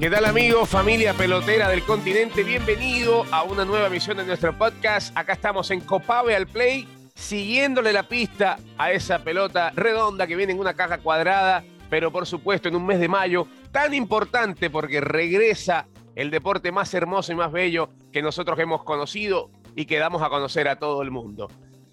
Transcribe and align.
¿Qué 0.00 0.08
tal 0.08 0.24
amigos, 0.24 0.66
familia 0.66 1.12
pelotera 1.12 1.68
del 1.68 1.82
continente? 1.82 2.42
Bienvenido 2.42 3.26
a 3.30 3.42
una 3.42 3.66
nueva 3.66 3.88
emisión 3.88 4.16
de 4.16 4.24
nuestro 4.24 4.56
podcast. 4.56 5.14
Acá 5.14 5.34
estamos 5.34 5.70
en 5.70 5.82
Copave 5.82 6.34
al 6.34 6.46
Play, 6.46 6.88
siguiéndole 7.14 7.92
la 7.92 8.04
pista 8.04 8.56
a 8.78 8.92
esa 8.92 9.18
pelota 9.18 9.72
redonda 9.76 10.26
que 10.26 10.36
viene 10.36 10.54
en 10.54 10.58
una 10.58 10.72
caja 10.72 10.96
cuadrada, 10.96 11.62
pero 11.90 12.10
por 12.10 12.24
supuesto 12.24 12.66
en 12.66 12.76
un 12.76 12.86
mes 12.86 12.98
de 12.98 13.08
mayo 13.08 13.46
tan 13.72 13.92
importante 13.92 14.70
porque 14.70 15.02
regresa 15.02 15.86
el 16.14 16.30
deporte 16.30 16.72
más 16.72 16.94
hermoso 16.94 17.32
y 17.32 17.34
más 17.34 17.52
bello 17.52 17.90
que 18.10 18.22
nosotros 18.22 18.58
hemos 18.58 18.84
conocido 18.84 19.50
y 19.76 19.84
que 19.84 19.98
damos 19.98 20.22
a 20.22 20.30
conocer 20.30 20.66
a 20.68 20.76
todo 20.76 21.02
el 21.02 21.10
mundo. 21.10 21.48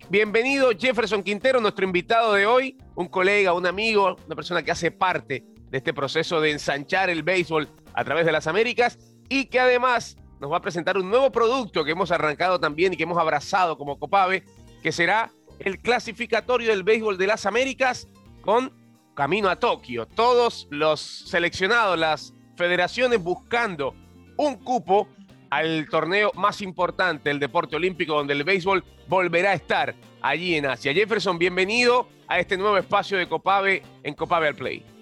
Bienvenido 0.08 0.70
Jefferson 0.80 1.24
Quintero, 1.24 1.60
nuestro 1.60 1.84
invitado 1.84 2.32
de 2.36 2.46
hoy, 2.46 2.78
un 2.96 3.10
colega, 3.10 3.52
un 3.52 3.66
amigo, 3.66 4.16
una 4.26 4.36
persona 4.38 4.64
que 4.64 4.72
hace 4.72 4.92
parte 4.92 5.44
de 5.70 5.78
este 5.78 5.94
proceso 5.94 6.40
de 6.40 6.52
ensanchar 6.52 7.10
el 7.10 7.24
béisbol 7.24 7.68
a 7.98 8.04
través 8.04 8.28
de 8.28 8.32
las 8.32 8.46
Américas 8.46 9.00
y 9.28 9.46
que 9.46 9.60
además 9.60 10.18
nos 10.40 10.52
va 10.52 10.58
a 10.58 10.62
presentar 10.62 10.98
un 10.98 11.10
nuevo 11.10 11.32
producto 11.32 11.84
que 11.84 11.92
hemos 11.92 12.12
arrancado 12.12 12.60
también 12.60 12.94
y 12.94 12.96
que 12.96 13.04
hemos 13.04 13.18
abrazado 13.18 13.76
como 13.76 13.98
Copave, 13.98 14.44
que 14.84 14.92
será 14.92 15.32
el 15.58 15.82
clasificatorio 15.82 16.70
del 16.70 16.84
béisbol 16.84 17.18
de 17.18 17.26
las 17.26 17.48
Américas 17.48 18.08
con 18.42 18.72
camino 19.16 19.50
a 19.50 19.56
Tokio. 19.56 20.06
Todos 20.06 20.68
los 20.70 21.02
seleccionados, 21.02 21.98
las 21.98 22.36
federaciones 22.56 23.22
buscando 23.22 23.96
un 24.38 24.58
cupo 24.58 25.08
al 25.50 25.88
torneo 25.90 26.32
más 26.36 26.62
importante, 26.62 27.32
el 27.32 27.40
deporte 27.40 27.78
olímpico, 27.78 28.14
donde 28.14 28.34
el 28.34 28.44
béisbol 28.44 28.84
volverá 29.08 29.52
a 29.52 29.56
estar 29.56 29.96
allí 30.22 30.54
en 30.54 30.68
Asia. 30.68 30.94
Jefferson, 30.94 31.40
bienvenido 31.40 32.08
a 32.28 32.38
este 32.38 32.58
nuevo 32.58 32.78
espacio 32.78 33.18
de 33.18 33.28
Copave 33.28 33.82
en 34.04 34.14
Copave 34.14 34.50
al 34.50 34.56
Play. 34.56 34.97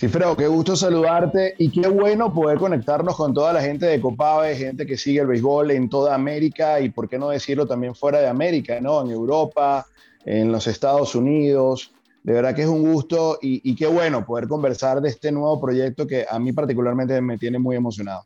Sí, 0.00 0.08
Fredo, 0.08 0.34
qué 0.34 0.46
gusto 0.46 0.76
saludarte 0.76 1.56
y 1.58 1.70
qué 1.70 1.86
bueno 1.86 2.32
poder 2.32 2.56
conectarnos 2.56 3.14
con 3.14 3.34
toda 3.34 3.52
la 3.52 3.60
gente 3.60 3.84
de 3.84 4.00
Copave, 4.00 4.56
gente 4.56 4.86
que 4.86 4.96
sigue 4.96 5.20
el 5.20 5.26
béisbol 5.26 5.72
en 5.72 5.90
toda 5.90 6.14
América 6.14 6.80
y 6.80 6.88
por 6.88 7.06
qué 7.06 7.18
no 7.18 7.28
decirlo 7.28 7.66
también 7.66 7.94
fuera 7.94 8.18
de 8.18 8.26
América, 8.26 8.80
¿no? 8.80 9.02
En 9.02 9.10
Europa, 9.10 9.84
en 10.24 10.50
los 10.50 10.66
Estados 10.68 11.14
Unidos. 11.14 11.92
De 12.22 12.32
verdad 12.32 12.54
que 12.56 12.62
es 12.62 12.68
un 12.68 12.80
gusto 12.90 13.38
y, 13.42 13.60
y 13.62 13.76
qué 13.76 13.88
bueno 13.88 14.24
poder 14.24 14.48
conversar 14.48 15.02
de 15.02 15.10
este 15.10 15.30
nuevo 15.32 15.60
proyecto 15.60 16.06
que 16.06 16.24
a 16.26 16.38
mí 16.38 16.50
particularmente 16.54 17.20
me 17.20 17.36
tiene 17.36 17.58
muy 17.58 17.76
emocionado. 17.76 18.24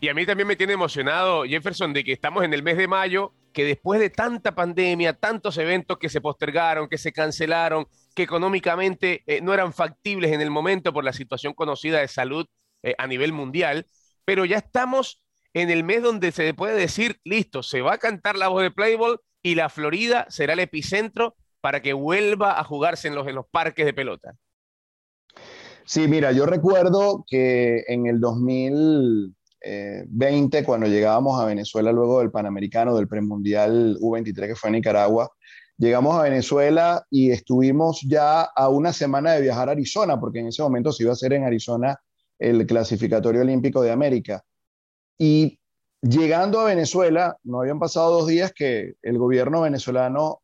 Y 0.00 0.08
a 0.08 0.14
mí 0.14 0.26
también 0.26 0.48
me 0.48 0.56
tiene 0.56 0.72
emocionado, 0.72 1.44
Jefferson, 1.44 1.92
de 1.92 2.02
que 2.02 2.10
estamos 2.10 2.42
en 2.42 2.52
el 2.52 2.64
mes 2.64 2.76
de 2.76 2.88
mayo, 2.88 3.32
que 3.52 3.64
después 3.64 4.00
de 4.00 4.10
tanta 4.10 4.56
pandemia, 4.56 5.12
tantos 5.12 5.56
eventos 5.58 5.98
que 5.98 6.08
se 6.08 6.20
postergaron, 6.20 6.88
que 6.88 6.98
se 6.98 7.12
cancelaron, 7.12 7.86
que 8.12 8.22
económicamente 8.22 9.22
eh, 9.26 9.40
no 9.40 9.54
eran 9.54 9.72
factibles 9.72 10.32
en 10.32 10.40
el 10.40 10.50
momento 10.50 10.92
por 10.92 11.04
la 11.04 11.12
situación 11.12 11.54
conocida 11.54 12.00
de 12.00 12.08
salud 12.08 12.46
eh, 12.82 12.94
a 12.98 13.06
nivel 13.06 13.32
mundial, 13.32 13.86
pero 14.24 14.44
ya 14.44 14.58
estamos 14.58 15.22
en 15.54 15.70
el 15.70 15.84
mes 15.84 16.02
donde 16.02 16.32
se 16.32 16.54
puede 16.54 16.74
decir, 16.74 17.20
listo, 17.24 17.62
se 17.62 17.82
va 17.82 17.94
a 17.94 17.98
cantar 17.98 18.36
la 18.36 18.48
voz 18.48 18.62
de 18.62 18.70
Playboy 18.70 19.16
y 19.42 19.54
la 19.54 19.68
Florida 19.68 20.26
será 20.30 20.54
el 20.54 20.60
epicentro 20.60 21.36
para 21.60 21.82
que 21.82 21.92
vuelva 21.92 22.58
a 22.58 22.64
jugarse 22.64 23.08
en 23.08 23.14
los, 23.14 23.26
en 23.26 23.34
los 23.34 23.46
parques 23.50 23.84
de 23.84 23.92
pelota. 23.92 24.34
Sí, 25.84 26.08
mira, 26.08 26.32
yo 26.32 26.46
recuerdo 26.46 27.24
que 27.28 27.84
en 27.88 28.06
el 28.06 28.20
2000 28.20 29.34
20, 30.08 30.58
eh, 30.58 30.64
cuando 30.64 30.86
llegábamos 30.86 31.40
a 31.40 31.46
Venezuela 31.46 31.92
luego 31.92 32.20
del 32.20 32.30
Panamericano, 32.30 32.96
del 32.96 33.08
Premundial 33.08 33.96
U23 34.00 34.48
que 34.48 34.56
fue 34.56 34.68
en 34.68 34.74
Nicaragua, 34.74 35.30
llegamos 35.78 36.16
a 36.16 36.22
Venezuela 36.22 37.04
y 37.10 37.30
estuvimos 37.30 38.00
ya 38.02 38.42
a 38.42 38.68
una 38.68 38.92
semana 38.92 39.32
de 39.32 39.42
viajar 39.42 39.68
a 39.68 39.72
Arizona, 39.72 40.18
porque 40.18 40.40
en 40.40 40.48
ese 40.48 40.62
momento 40.62 40.92
se 40.92 41.02
iba 41.02 41.10
a 41.10 41.14
hacer 41.14 41.32
en 41.32 41.44
Arizona 41.44 41.98
el 42.38 42.66
clasificatorio 42.66 43.42
olímpico 43.42 43.82
de 43.82 43.92
América. 43.92 44.42
Y 45.18 45.58
llegando 46.00 46.60
a 46.60 46.64
Venezuela, 46.64 47.36
no 47.44 47.60
habían 47.60 47.78
pasado 47.78 48.12
dos 48.12 48.26
días 48.26 48.52
que 48.52 48.94
el 49.02 49.18
gobierno 49.18 49.62
venezolano 49.62 50.40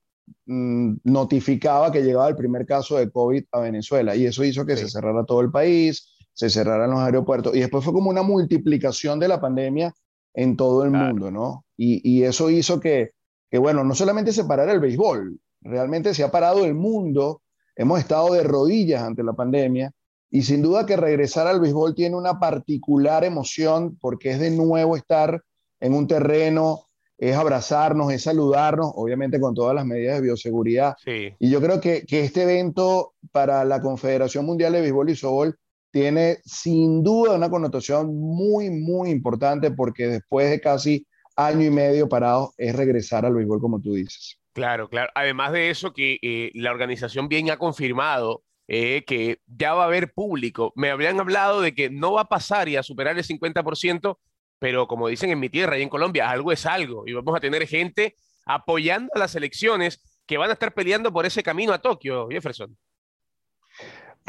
mm, 0.47 0.99
notificaba 1.05 1.91
que 1.91 2.03
llegaba 2.03 2.29
el 2.29 2.37
primer 2.37 2.65
caso 2.67 2.97
de 2.97 3.11
COVID 3.11 3.45
a 3.53 3.61
Venezuela 3.61 4.15
y 4.15 4.27
eso 4.27 4.45
hizo 4.45 4.65
que 4.65 4.77
se 4.77 4.89
cerrara 4.89 5.25
todo 5.25 5.41
el 5.41 5.51
país, 5.51 6.17
se 6.33 6.51
cerraran 6.51 6.91
los 6.91 7.01
aeropuertos. 7.01 7.57
Y 7.57 7.61
después 7.61 7.85
fue 7.85 7.93
como 7.93 8.11
una 8.11 8.23
multiplicación 8.23 9.19
de 9.19 9.29
la 9.29 9.41
pandemia 9.41 9.93
en 10.35 10.57
todo 10.57 10.85
el 10.85 10.93
mundo, 10.93 11.33
¿no? 11.33 11.65
Y, 11.77 12.23
eso 12.23 12.51
hizo 12.51 12.81
que, 12.81 13.11
que, 13.51 13.59
bueno, 13.59 13.85
no 13.85 13.95
solamente 13.95 14.33
se 14.33 14.45
parara 14.45 14.73
el 14.73 14.81
béisbol, 14.81 15.39
realmente 15.63 16.15
se 16.15 16.23
ha 16.23 16.31
parado 16.31 16.65
el 16.65 16.75
mundo, 16.75 17.43
hemos 17.77 17.99
estado 18.01 18.33
de 18.33 18.43
rodillas 18.43 19.03
ante 19.03 19.23
la 19.23 19.33
pandemia. 19.33 19.93
Y 20.31 20.43
sin 20.43 20.61
duda 20.61 20.85
que 20.85 20.97
regresar 20.97 21.47
al 21.47 21.61
béisbol 21.61 21.95
tiene 21.95 22.15
una 22.17 22.39
particular 22.39 23.25
emoción 23.25 23.97
porque 23.99 24.33
es 24.33 24.41
de 24.41 24.51
nuevo 24.51 24.95
estar 24.95 25.43
en 25.81 25.95
un 25.95 26.07
terreno, 26.07 26.83
es 27.17 27.35
abrazarnos, 27.35 28.13
es 28.13 28.23
saludarnos, 28.23 28.93
obviamente 28.95 29.41
con 29.41 29.55
todas 29.55 29.75
las 29.75 29.87
medidas 29.87 30.17
de 30.17 30.23
bioseguridad. 30.23 30.95
Y 31.07 31.51
yo 31.51 31.61
creo 31.61 31.81
que, 31.81 32.05
que, 32.07 32.21
este 32.21 32.43
evento 32.43 33.15
para 33.33 33.65
la 33.65 33.81
Confederación 33.81 34.45
Mundial 34.45 34.73
de 34.75 34.83
Béisbol 34.83 35.11
y 35.11 35.17
Softball 35.17 35.59
tiene 35.91 36.39
sin 36.45 37.03
duda 37.03 37.35
una 37.35 37.51
connotación 37.51 38.15
muy, 38.15 38.71
muy 38.71 39.11
importante 39.11 39.71
porque 39.71 40.07
después 40.07 40.51
de 40.51 40.61
casi 40.61 41.07
año 41.39 41.65
y 41.65 41.71
medio 41.71 42.09
parado 42.09 42.53
es 42.59 42.75
regresar 42.75 43.25
al 43.25 43.35
béisbol, 43.35 43.61
como 43.61 43.81
tú 43.81 43.95
dices. 43.95 44.39
Claro, 44.53 44.89
claro. 44.89 45.11
Además 45.15 45.53
de 45.53 45.71
eso, 45.71 45.93
que 45.93 46.19
eh, 46.21 46.51
la 46.55 46.73
organización 46.73 47.29
bien 47.29 47.51
ha 47.51 47.59
confirmado 47.59 48.43
eh, 48.67 49.05
que 49.07 49.39
ya 49.47 49.73
va 49.73 49.85
a 49.85 49.87
haber 49.87 50.13
público. 50.13 50.73
Me 50.75 50.91
habrían 50.91 51.21
hablado 51.21 51.61
de 51.61 51.75
que 51.75 51.91
no 51.91 52.15
va 52.15 52.23
a 52.23 52.29
pasar 52.29 52.69
y 52.69 52.75
a 52.75 52.83
superar 52.83 53.17
el 53.17 53.25
50%, 53.25 54.19
pero 54.59 54.89
como 54.89 55.07
dicen 55.07 55.31
en 55.31 55.39
mi 55.39 55.49
tierra 55.49 55.79
y 55.79 55.83
en 55.83 55.89
Colombia, 55.89 56.29
algo 56.29 56.51
es 56.51 56.67
algo. 56.67 57.05
Y 57.07 57.13
vamos 57.13 57.37
a 57.37 57.41
tener 57.41 57.67
gente 57.69 58.17
apoyando 58.45 59.13
a 59.15 59.21
las 59.21 59.37
elecciones 59.37 60.03
que 60.27 60.39
van 60.39 60.51
a 60.51 60.55
estar 60.55 60.75
peleando 60.75 61.13
por 61.13 61.25
ese 61.25 61.45
camino 61.45 61.73
a 61.73 61.79
Tokio, 61.79 62.27
Jefferson. 62.29 62.77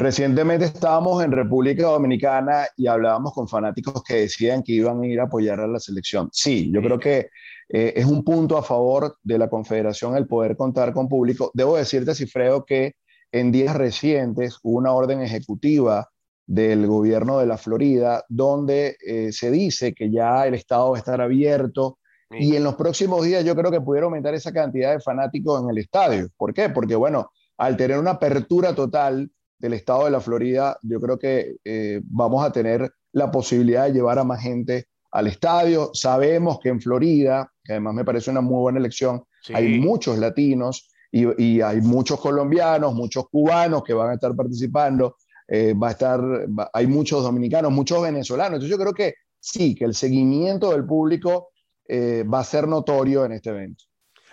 Recientemente 0.00 0.64
estábamos 0.64 1.22
en 1.22 1.30
República 1.30 1.88
Dominicana 1.88 2.66
y 2.74 2.86
hablábamos 2.86 3.34
con 3.34 3.46
fanáticos 3.46 4.02
que 4.02 4.14
decían 4.14 4.62
que 4.62 4.72
iban 4.72 5.02
a 5.02 5.06
ir 5.06 5.20
a 5.20 5.24
apoyar 5.24 5.60
a 5.60 5.66
la 5.66 5.78
selección. 5.78 6.30
Sí, 6.32 6.70
yo 6.72 6.80
creo 6.80 6.98
que 6.98 7.28
eh, 7.68 7.92
es 7.94 8.06
un 8.06 8.24
punto 8.24 8.56
a 8.56 8.62
favor 8.62 9.18
de 9.22 9.36
la 9.36 9.50
Confederación 9.50 10.16
el 10.16 10.26
poder 10.26 10.56
contar 10.56 10.94
con 10.94 11.06
público. 11.06 11.50
Debo 11.52 11.76
decirte, 11.76 12.14
Cifreo, 12.14 12.64
que 12.64 12.94
en 13.30 13.52
días 13.52 13.76
recientes 13.76 14.58
hubo 14.62 14.78
una 14.78 14.92
orden 14.92 15.20
ejecutiva 15.20 16.08
del 16.46 16.86
gobierno 16.86 17.38
de 17.38 17.46
la 17.46 17.58
Florida 17.58 18.24
donde 18.30 18.96
eh, 19.06 19.32
se 19.32 19.50
dice 19.50 19.92
que 19.92 20.10
ya 20.10 20.46
el 20.46 20.54
estado 20.54 20.92
va 20.92 20.96
a 20.96 21.00
estar 21.00 21.20
abierto 21.20 21.98
y 22.30 22.56
en 22.56 22.64
los 22.64 22.74
próximos 22.76 23.22
días 23.26 23.44
yo 23.44 23.54
creo 23.54 23.70
que 23.70 23.82
pudiera 23.82 24.06
aumentar 24.06 24.32
esa 24.32 24.50
cantidad 24.50 24.92
de 24.92 25.00
fanáticos 25.00 25.62
en 25.62 25.68
el 25.68 25.76
estadio. 25.76 26.30
¿Por 26.38 26.54
qué? 26.54 26.70
Porque 26.70 26.96
bueno, 26.96 27.32
al 27.58 27.76
tener 27.76 27.98
una 27.98 28.12
apertura 28.12 28.74
total, 28.74 29.30
del 29.60 29.74
estado 29.74 30.06
de 30.06 30.10
la 30.10 30.20
Florida, 30.20 30.78
yo 30.82 31.00
creo 31.00 31.18
que 31.18 31.56
eh, 31.64 32.00
vamos 32.04 32.44
a 32.44 32.50
tener 32.50 32.90
la 33.12 33.30
posibilidad 33.30 33.86
de 33.86 33.92
llevar 33.92 34.18
a 34.18 34.24
más 34.24 34.40
gente 34.40 34.86
al 35.12 35.26
estadio. 35.26 35.90
Sabemos 35.92 36.58
que 36.60 36.70
en 36.70 36.80
Florida, 36.80 37.52
que 37.62 37.74
además 37.74 37.94
me 37.94 38.04
parece 38.04 38.30
una 38.30 38.40
muy 38.40 38.58
buena 38.58 38.78
elección, 38.78 39.22
hay 39.52 39.78
muchos 39.78 40.18
latinos 40.18 40.90
y, 41.12 41.60
hay 41.60 41.80
muchos 41.80 42.20
colombianos, 42.20 42.94
muchos 42.94 43.28
cubanos 43.28 43.82
que 43.84 43.92
van 43.92 44.10
a 44.10 44.14
estar 44.14 44.34
participando. 44.34 45.16
Eh, 45.46 45.74
va 45.74 45.88
a 45.88 45.90
estar, 45.90 46.20
hay 46.72 46.86
muchos 46.86 47.22
dominicanos, 47.22 47.72
muchos 47.72 48.00
venezolanos. 48.00 48.54
Entonces 48.54 48.70
yo 48.70 48.78
creo 48.78 48.94
que 48.94 49.14
sí, 49.38 49.74
que 49.74 49.84
el 49.84 49.94
seguimiento 49.94 50.70
del 50.70 50.86
público 50.86 51.48
eh, 51.86 52.22
va 52.22 52.38
a 52.38 52.44
ser 52.44 52.68
notorio 52.68 53.24
en 53.24 53.32
este 53.32 53.50
evento 53.50 53.89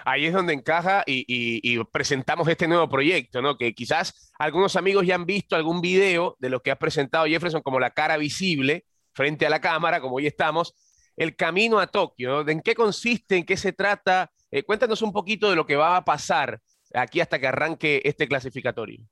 ahí 0.08 0.26
es 0.26 0.34
donde 0.34 0.54
encaja 0.54 1.04
y, 1.06 1.84
presentamos 1.92 2.48
este 2.48 2.68
nuevo 2.68 2.88
proyecto, 2.88 3.42
¿no? 3.42 3.58
Que 3.58 3.74
quizás 3.74 4.32
algunos 4.40 4.78
amigos 4.78 5.06
ya 5.06 5.16
han 5.16 5.26
visto 5.26 5.58
algún 5.58 5.82
video 5.82 6.38
de 6.40 6.50
lo 6.50 6.62
que 6.62 6.72
ha 6.72 6.80
presentado 6.80 7.26
Jefferson 7.26 7.62
como 7.62 7.78
la 7.78 7.92
cara 7.92 8.16
visible 8.16 8.86
frente 9.14 9.46
a 9.46 9.50
la 9.50 9.60
cámara, 9.60 10.00
como 10.00 10.16
hoy 10.16 10.26
estamos, 10.26 10.76
el 11.18 11.36
camino 11.36 11.80
a 11.80 11.88
Tokio, 11.88 12.30
¿no? 12.30 12.50
¿En 12.50 12.62
qué 12.62 12.74
consiste? 12.74 13.36
¿En 13.36 13.46
qué 13.46 13.58
se 13.58 13.74
trata? 13.74 14.32
Eh, 14.50 14.64
cuéntanos 14.64 15.02
un 15.02 15.12
poquito 15.12 15.50
de 15.50 15.58
lo 15.58 15.66
que 15.66 15.76
va 15.76 15.98
a 15.98 16.06
pasar 16.06 16.62
aquí 16.94 17.20
hasta 17.20 17.38
que 17.38 17.48
arranque 17.48 18.02
este 18.06 18.30
clasificatorio. 18.30 19.06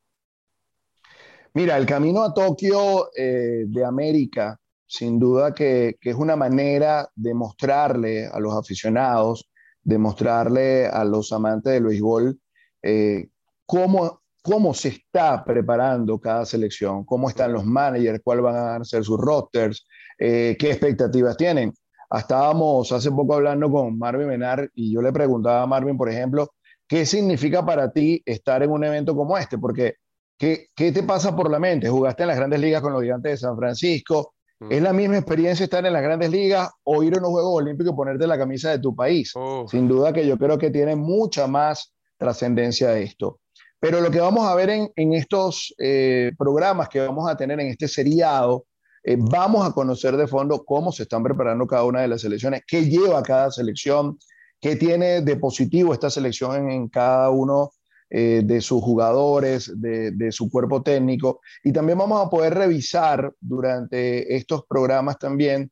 Mira, 1.55 1.75
el 1.75 1.85
camino 1.85 2.23
a 2.23 2.33
Tokio 2.33 3.09
eh, 3.17 3.65
de 3.67 3.83
América, 3.83 4.57
sin 4.85 5.19
duda 5.19 5.53
que, 5.53 5.97
que, 5.99 6.11
es 6.11 6.15
una 6.15 6.37
manera 6.37 7.09
de 7.15 7.33
mostrarle 7.33 8.27
a 8.27 8.39
los 8.39 8.53
aficionados 8.53 9.49
demostrarle 9.85 10.87
a 10.87 11.05
los 11.05 11.31
amantes 11.31 11.71
del 11.71 11.85
béisbol 11.85 12.37
eh, 12.81 13.29
cómo, 13.65 14.21
cómo 14.41 14.73
se 14.73 14.89
está 14.89 15.43
preparando 15.45 16.19
cada 16.19 16.45
selección, 16.45 17.05
cómo 17.05 17.29
están 17.29 17.53
los 17.53 17.63
managers, 17.65 18.19
cuáles 18.23 18.43
van 18.43 18.81
a 18.81 18.83
ser 18.83 19.03
sus 19.03 19.19
rosters, 19.19 19.87
eh, 20.19 20.57
qué 20.59 20.71
expectativas 20.71 21.37
tienen. 21.37 21.73
Estábamos 22.11 22.91
hace 22.91 23.11
poco 23.11 23.35
hablando 23.35 23.71
con 23.71 23.97
Marvin 23.97 24.27
Menar 24.27 24.69
y 24.73 24.93
yo 24.93 25.01
le 25.01 25.13
preguntaba 25.13 25.63
a 25.63 25.67
Marvin, 25.67 25.97
por 25.97 26.09
ejemplo, 26.09 26.51
¿qué 26.87 27.05
significa 27.05 27.65
para 27.65 27.91
ti 27.91 28.21
estar 28.25 28.61
en 28.63 28.71
un 28.71 28.83
evento 28.83 29.15
como 29.15 29.37
este? 29.37 29.57
Porque, 29.57 29.95
¿qué, 30.37 30.67
¿qué 30.75 30.91
te 30.91 31.03
pasa 31.03 31.35
por 31.35 31.49
la 31.49 31.59
mente? 31.59 31.89
Jugaste 31.89 32.23
en 32.23 32.27
las 32.27 32.37
grandes 32.37 32.59
ligas 32.59 32.81
con 32.81 32.93
los 32.93 33.01
gigantes 33.01 33.31
de 33.31 33.37
San 33.37 33.57
Francisco, 33.57 34.34
Es 34.69 34.81
la 34.81 34.93
misma 34.93 35.17
experiencia 35.17 35.63
estar 35.63 35.85
en 35.85 35.93
las 35.93 36.01
grandes 36.01 36.31
ligas 36.31 36.69
o 36.83 37.03
ir 37.03 37.15
a 37.15 37.19
unos 37.19 37.31
Juegos 37.31 37.61
Olímpicos 37.61 37.93
y 37.93 37.95
ponerte 37.95 38.25
la 38.25 38.37
camisa 38.37 38.71
de 38.71 38.79
tu 38.79 38.95
país. 38.95 39.33
Sin 39.69 39.87
duda 39.87 40.11
que 40.11 40.25
yo 40.25 40.37
creo 40.37 40.57
que 40.57 40.71
tiene 40.71 40.95
mucha 40.95 41.45
más 41.47 41.93
trascendencia 42.17 42.97
esto. 42.97 43.39
Pero 43.79 44.01
lo 44.01 44.09
que 44.09 44.19
vamos 44.19 44.47
a 44.47 44.55
ver 44.55 44.69
en, 44.69 45.13
estos 45.13 45.73
eh, 45.77 46.31
programas 46.37 46.89
que 46.89 46.99
vamos 46.99 47.29
a 47.29 47.37
tener 47.37 47.59
en 47.59 47.67
este 47.67 47.87
seriado, 47.87 48.65
eh, 49.03 49.17
vamos 49.19 49.67
a 49.67 49.73
conocer 49.73 50.17
de 50.17 50.25
fondo 50.25 50.65
cómo 50.65 50.91
se 50.91 51.03
están 51.03 51.21
preparando 51.21 51.67
cada 51.67 51.83
una 51.83 52.01
de 52.01 52.07
las 52.07 52.21
selecciones, 52.21 52.63
qué 52.65 52.85
lleva 52.85 53.21
cada 53.21 53.51
selección, 53.51 54.17
qué 54.59 54.75
tiene 54.75 55.21
de 55.21 55.35
positivo 55.35 55.93
esta 55.93 56.09
selección 56.09 56.71
en, 56.71 56.89
cada 56.89 57.29
uno 57.29 57.71
eh, 58.09 58.41
de 58.43 58.61
sus 58.61 58.81
jugadores, 58.81 59.71
de, 59.75 60.31
su 60.31 60.49
cuerpo 60.49 60.81
técnico. 60.81 61.41
Y 61.63 61.71
también 61.71 61.97
vamos 61.97 62.25
a 62.25 62.29
poder 62.29 62.53
revisar 62.53 63.33
durante 63.39 64.35
estos 64.35 64.63
programas 64.67 65.17
también 65.19 65.71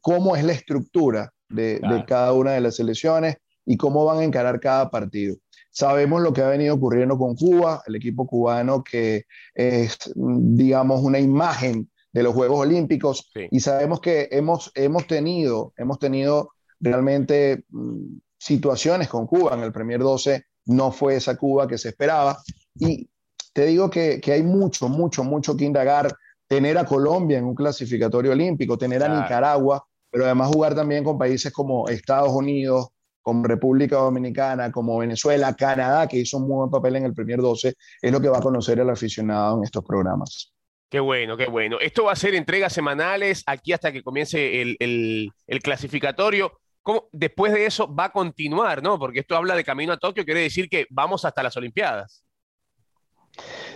cómo 0.00 0.36
es 0.36 0.44
la 0.44 0.52
estructura 0.52 1.30
de, 1.48 1.78
de 1.80 2.04
cada 2.06 2.32
una 2.32 2.52
de 2.52 2.60
las 2.60 2.76
selecciones 2.76 3.36
y 3.66 3.76
cómo 3.76 4.04
van 4.04 4.18
a 4.18 4.24
encarar 4.24 4.60
cada 4.60 4.90
partido. 4.90 5.36
Sabemos 5.70 6.20
lo 6.20 6.32
que 6.32 6.42
ha 6.42 6.48
venido 6.48 6.74
ocurriendo 6.74 7.16
con 7.16 7.34
Cuba, 7.34 7.82
el 7.86 7.96
equipo 7.96 8.26
cubano 8.26 8.84
que 8.84 9.24
es, 9.54 9.98
digamos, 10.14 11.02
una 11.02 11.18
imagen 11.18 11.90
de 12.12 12.22
los 12.22 12.34
Juegos 12.34 12.60
Olímpicos 12.60 13.30
y 13.50 13.60
sabemos 13.60 14.00
que 14.00 14.28
hemos, 14.30 14.70
hemos, 14.74 15.06
tenido, 15.06 15.72
hemos 15.78 15.98
tenido 15.98 16.50
realmente 16.78 17.64
mm, 17.70 18.18
situaciones 18.36 19.08
con 19.08 19.26
Cuba. 19.26 19.54
En 19.54 19.60
el 19.60 19.72
Premier 19.72 20.00
12 20.00 20.44
no 20.66 20.92
fue 20.92 21.16
esa 21.16 21.36
Cuba 21.36 21.66
que 21.66 21.78
se 21.78 21.90
esperaba 21.90 22.38
y 22.76 23.08
te 23.52 23.66
digo 23.66 23.90
que, 23.90 24.20
que 24.20 24.32
hay 24.32 24.42
mucho, 24.42 24.88
mucho, 24.88 25.24
mucho 25.24 25.56
que 25.56 25.64
indagar. 25.64 26.14
Tener 26.48 26.76
a 26.76 26.84
Colombia 26.84 27.38
en 27.38 27.44
un 27.44 27.54
clasificatorio 27.54 28.32
olímpico, 28.32 28.76
tener 28.76 29.02
a 29.02 29.22
Nicaragua, 29.22 29.86
pero 30.10 30.26
además 30.26 30.50
jugar 30.52 30.74
también 30.74 31.02
con 31.02 31.16
países 31.16 31.50
como 31.50 31.88
Estados 31.88 32.30
Unidos, 32.30 32.88
como 33.22 33.44
República 33.44 33.96
Dominicana, 33.96 34.70
como 34.70 34.98
Venezuela, 34.98 35.54
Canadá, 35.54 36.06
que 36.06 36.18
hizo 36.18 36.36
un 36.36 36.48
muy 36.48 36.56
buen 36.56 36.70
papel 36.70 36.96
en 36.96 37.04
el 37.06 37.14
primer 37.14 37.40
12, 37.40 37.74
es 38.02 38.12
lo 38.12 38.20
que 38.20 38.28
va 38.28 38.38
a 38.38 38.42
conocer 38.42 38.78
el 38.80 38.90
aficionado 38.90 39.58
en 39.58 39.64
estos 39.64 39.84
programas. 39.84 40.52
Qué 40.90 41.00
bueno, 41.00 41.38
qué 41.38 41.46
bueno. 41.46 41.78
Esto 41.80 42.04
va 42.04 42.12
a 42.12 42.16
ser 42.16 42.34
entregas 42.34 42.74
semanales 42.74 43.44
aquí 43.46 43.72
hasta 43.72 43.92
que 43.92 44.02
comience 44.02 44.60
el, 44.60 45.32
clasificatorio. 45.62 46.52
¿Cómo, 46.82 47.08
después 47.12 47.52
de 47.52 47.66
eso 47.66 47.92
va 47.92 48.06
a 48.06 48.12
continuar, 48.12 48.82
¿no? 48.82 48.98
Porque 48.98 49.20
esto 49.20 49.36
habla 49.36 49.54
de 49.54 49.64
camino 49.64 49.92
a 49.92 49.98
Tokio, 49.98 50.24
quiere 50.24 50.40
decir 50.40 50.68
que 50.68 50.86
vamos 50.90 51.24
hasta 51.24 51.42
las 51.42 51.56
Olimpiadas. 51.56 52.24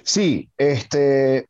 Sí, 0.02 0.50
este, 0.56 1.48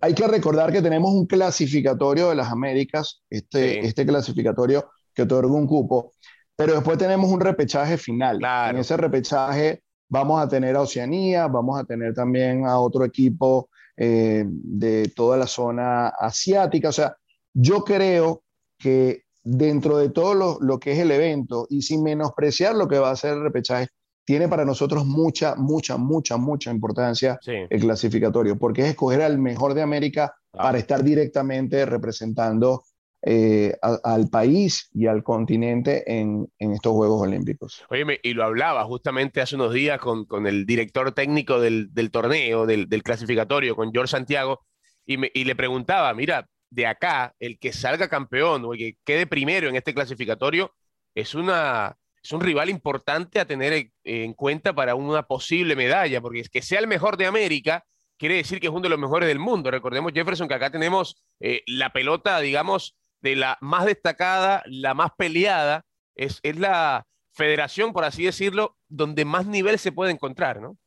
hay 0.00 0.14
que 0.14 0.26
recordar 0.26 0.72
que 0.72 0.82
tenemos 0.82 1.12
un 1.12 1.26
clasificatorio 1.26 2.30
de 2.30 2.34
las 2.36 2.50
Américas, 2.50 3.22
este, 3.28 3.80
este 3.80 4.06
clasificatorio 4.06 4.90
que 5.14 5.22
otorga 5.22 5.52
un 5.52 5.66
cupo, 5.66 6.12
pero 6.56 6.74
después 6.74 6.98
tenemos 6.98 7.30
un 7.30 7.40
repechaje 7.40 7.98
final. 7.98 8.40
En 8.70 8.78
ese 8.78 8.96
repechaje 8.96 9.82
vamos 10.08 10.42
a 10.42 10.48
tener 10.48 10.76
a 10.76 10.82
Oceanía, 10.82 11.46
vamos 11.46 11.80
a 11.80 11.84
tener 11.84 12.14
también 12.14 12.66
a 12.66 12.78
otro 12.78 13.04
equipo 13.04 13.68
eh, 13.96 14.44
de 14.46 15.08
toda 15.14 15.36
la 15.36 15.46
zona 15.46 16.08
asiática. 16.08 16.88
O 16.88 16.92
sea, 16.92 17.16
yo 17.52 17.84
creo 17.84 18.42
que 18.78 19.21
dentro 19.42 19.98
de 19.98 20.10
todo 20.10 20.58
lo, 20.60 20.78
que 20.78 20.92
es 20.92 20.98
el 20.98 21.10
evento 21.10 21.66
y 21.68 21.82
sin 21.82 22.02
menospreciar 22.02 22.74
lo 22.74 22.88
que 22.88 22.98
va 22.98 23.10
a 23.10 23.16
ser 23.16 23.34
el 23.34 23.42
repechaje, 23.42 23.88
tiene 24.24 24.48
para 24.48 24.64
nosotros 24.64 25.04
mucha, 25.04 25.56
mucha, 25.56 25.96
mucha, 25.96 26.36
mucha 26.36 26.70
importancia 26.70 27.38
el 27.44 27.80
clasificatorio, 27.80 28.56
porque 28.56 28.82
es 28.82 28.88
escoger 28.90 29.22
al 29.22 29.38
mejor 29.38 29.74
de 29.74 29.82
América 29.82 30.34
para 30.52 30.78
estar 30.78 31.02
directamente 31.02 31.84
representando 31.86 32.84
eh, 33.24 33.76
al 33.80 34.28
país 34.30 34.88
y 34.92 35.06
al 35.06 35.22
continente 35.22 36.02
en, 36.12 36.48
estos 36.58 36.92
Juegos 36.92 37.22
Olímpicos. 37.22 37.84
Oye, 37.88 38.18
y 38.20 38.34
lo 38.34 38.42
hablaba 38.42 38.82
justamente 38.84 39.40
hace 39.40 39.54
unos 39.54 39.72
días 39.72 40.00
con, 40.00 40.26
el 40.44 40.66
director 40.66 41.12
técnico 41.12 41.60
del, 41.60 41.88
torneo, 42.10 42.66
del, 42.66 43.02
clasificatorio, 43.04 43.76
con 43.76 43.92
George 43.92 44.10
Santiago, 44.10 44.60
y, 45.06 45.44
le 45.44 45.54
preguntaba, 45.54 46.12
mira, 46.14 46.48
de 46.72 46.86
acá, 46.86 47.34
el 47.38 47.58
que 47.58 47.72
salga 47.72 48.08
campeón 48.08 48.64
o 48.64 48.72
el 48.72 48.78
que 48.78 48.96
quede 49.04 49.26
primero 49.26 49.68
en 49.68 49.76
este 49.76 49.92
clasificatorio 49.92 50.74
es, 51.14 51.34
una, 51.34 51.98
es 52.22 52.32
un 52.32 52.40
rival 52.40 52.70
importante 52.70 53.38
a 53.40 53.44
tener 53.44 53.90
en 54.04 54.32
cuenta 54.32 54.74
para 54.74 54.94
una 54.94 55.24
posible 55.24 55.76
medalla, 55.76 56.22
porque 56.22 56.40
es 56.40 56.48
que 56.48 56.62
sea 56.62 56.80
el 56.80 56.86
mejor 56.86 57.18
de 57.18 57.26
América 57.26 57.84
quiere 58.18 58.36
decir 58.36 58.60
que 58.60 58.68
es 58.68 58.72
uno 58.72 58.82
de 58.82 58.88
los 58.88 58.98
mejores 58.98 59.28
del 59.28 59.38
mundo. 59.38 59.70
Recordemos, 59.70 60.12
Jefferson, 60.12 60.48
que 60.48 60.54
acá 60.54 60.70
tenemos 60.70 61.20
eh, 61.40 61.62
la 61.66 61.92
pelota, 61.92 62.38
digamos, 62.38 62.96
de 63.20 63.36
la 63.36 63.58
más 63.60 63.84
destacada, 63.84 64.62
la 64.66 64.94
más 64.94 65.10
peleada, 65.18 65.84
es, 66.14 66.38
es 66.42 66.56
la 66.56 67.04
federación, 67.32 67.92
por 67.92 68.04
así 68.04 68.24
decirlo, 68.24 68.76
donde 68.88 69.24
más 69.24 69.46
nivel 69.46 69.78
se 69.78 69.92
puede 69.92 70.12
encontrar, 70.12 70.60
¿no? 70.60 70.78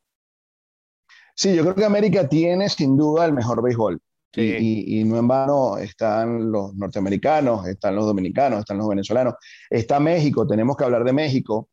Sí, 1.35 1.53
yo 1.53 1.63
creo 1.63 1.75
que 1.75 1.83
América 1.83 2.29
tiene 2.29 2.69
sin 2.69 2.95
duda 2.95 3.25
el 3.25 3.33
mejor 3.33 3.61
béisbol. 3.61 4.01
Y, 4.41 5.03
no 5.05 5.17
en 5.17 5.27
vano 5.27 5.77
están 5.77 6.51
los 6.51 6.73
norteamericanos, 6.75 7.67
están 7.67 7.95
los 7.95 8.05
dominicanos, 8.05 8.59
están 8.59 8.77
los 8.77 8.87
venezolanos, 8.87 9.35
está 9.69 9.99
México, 9.99 10.45
tenemos 10.45 10.75
que 10.75 10.83
hablar 10.83 11.03
de 11.03 11.13
México, 11.13 11.69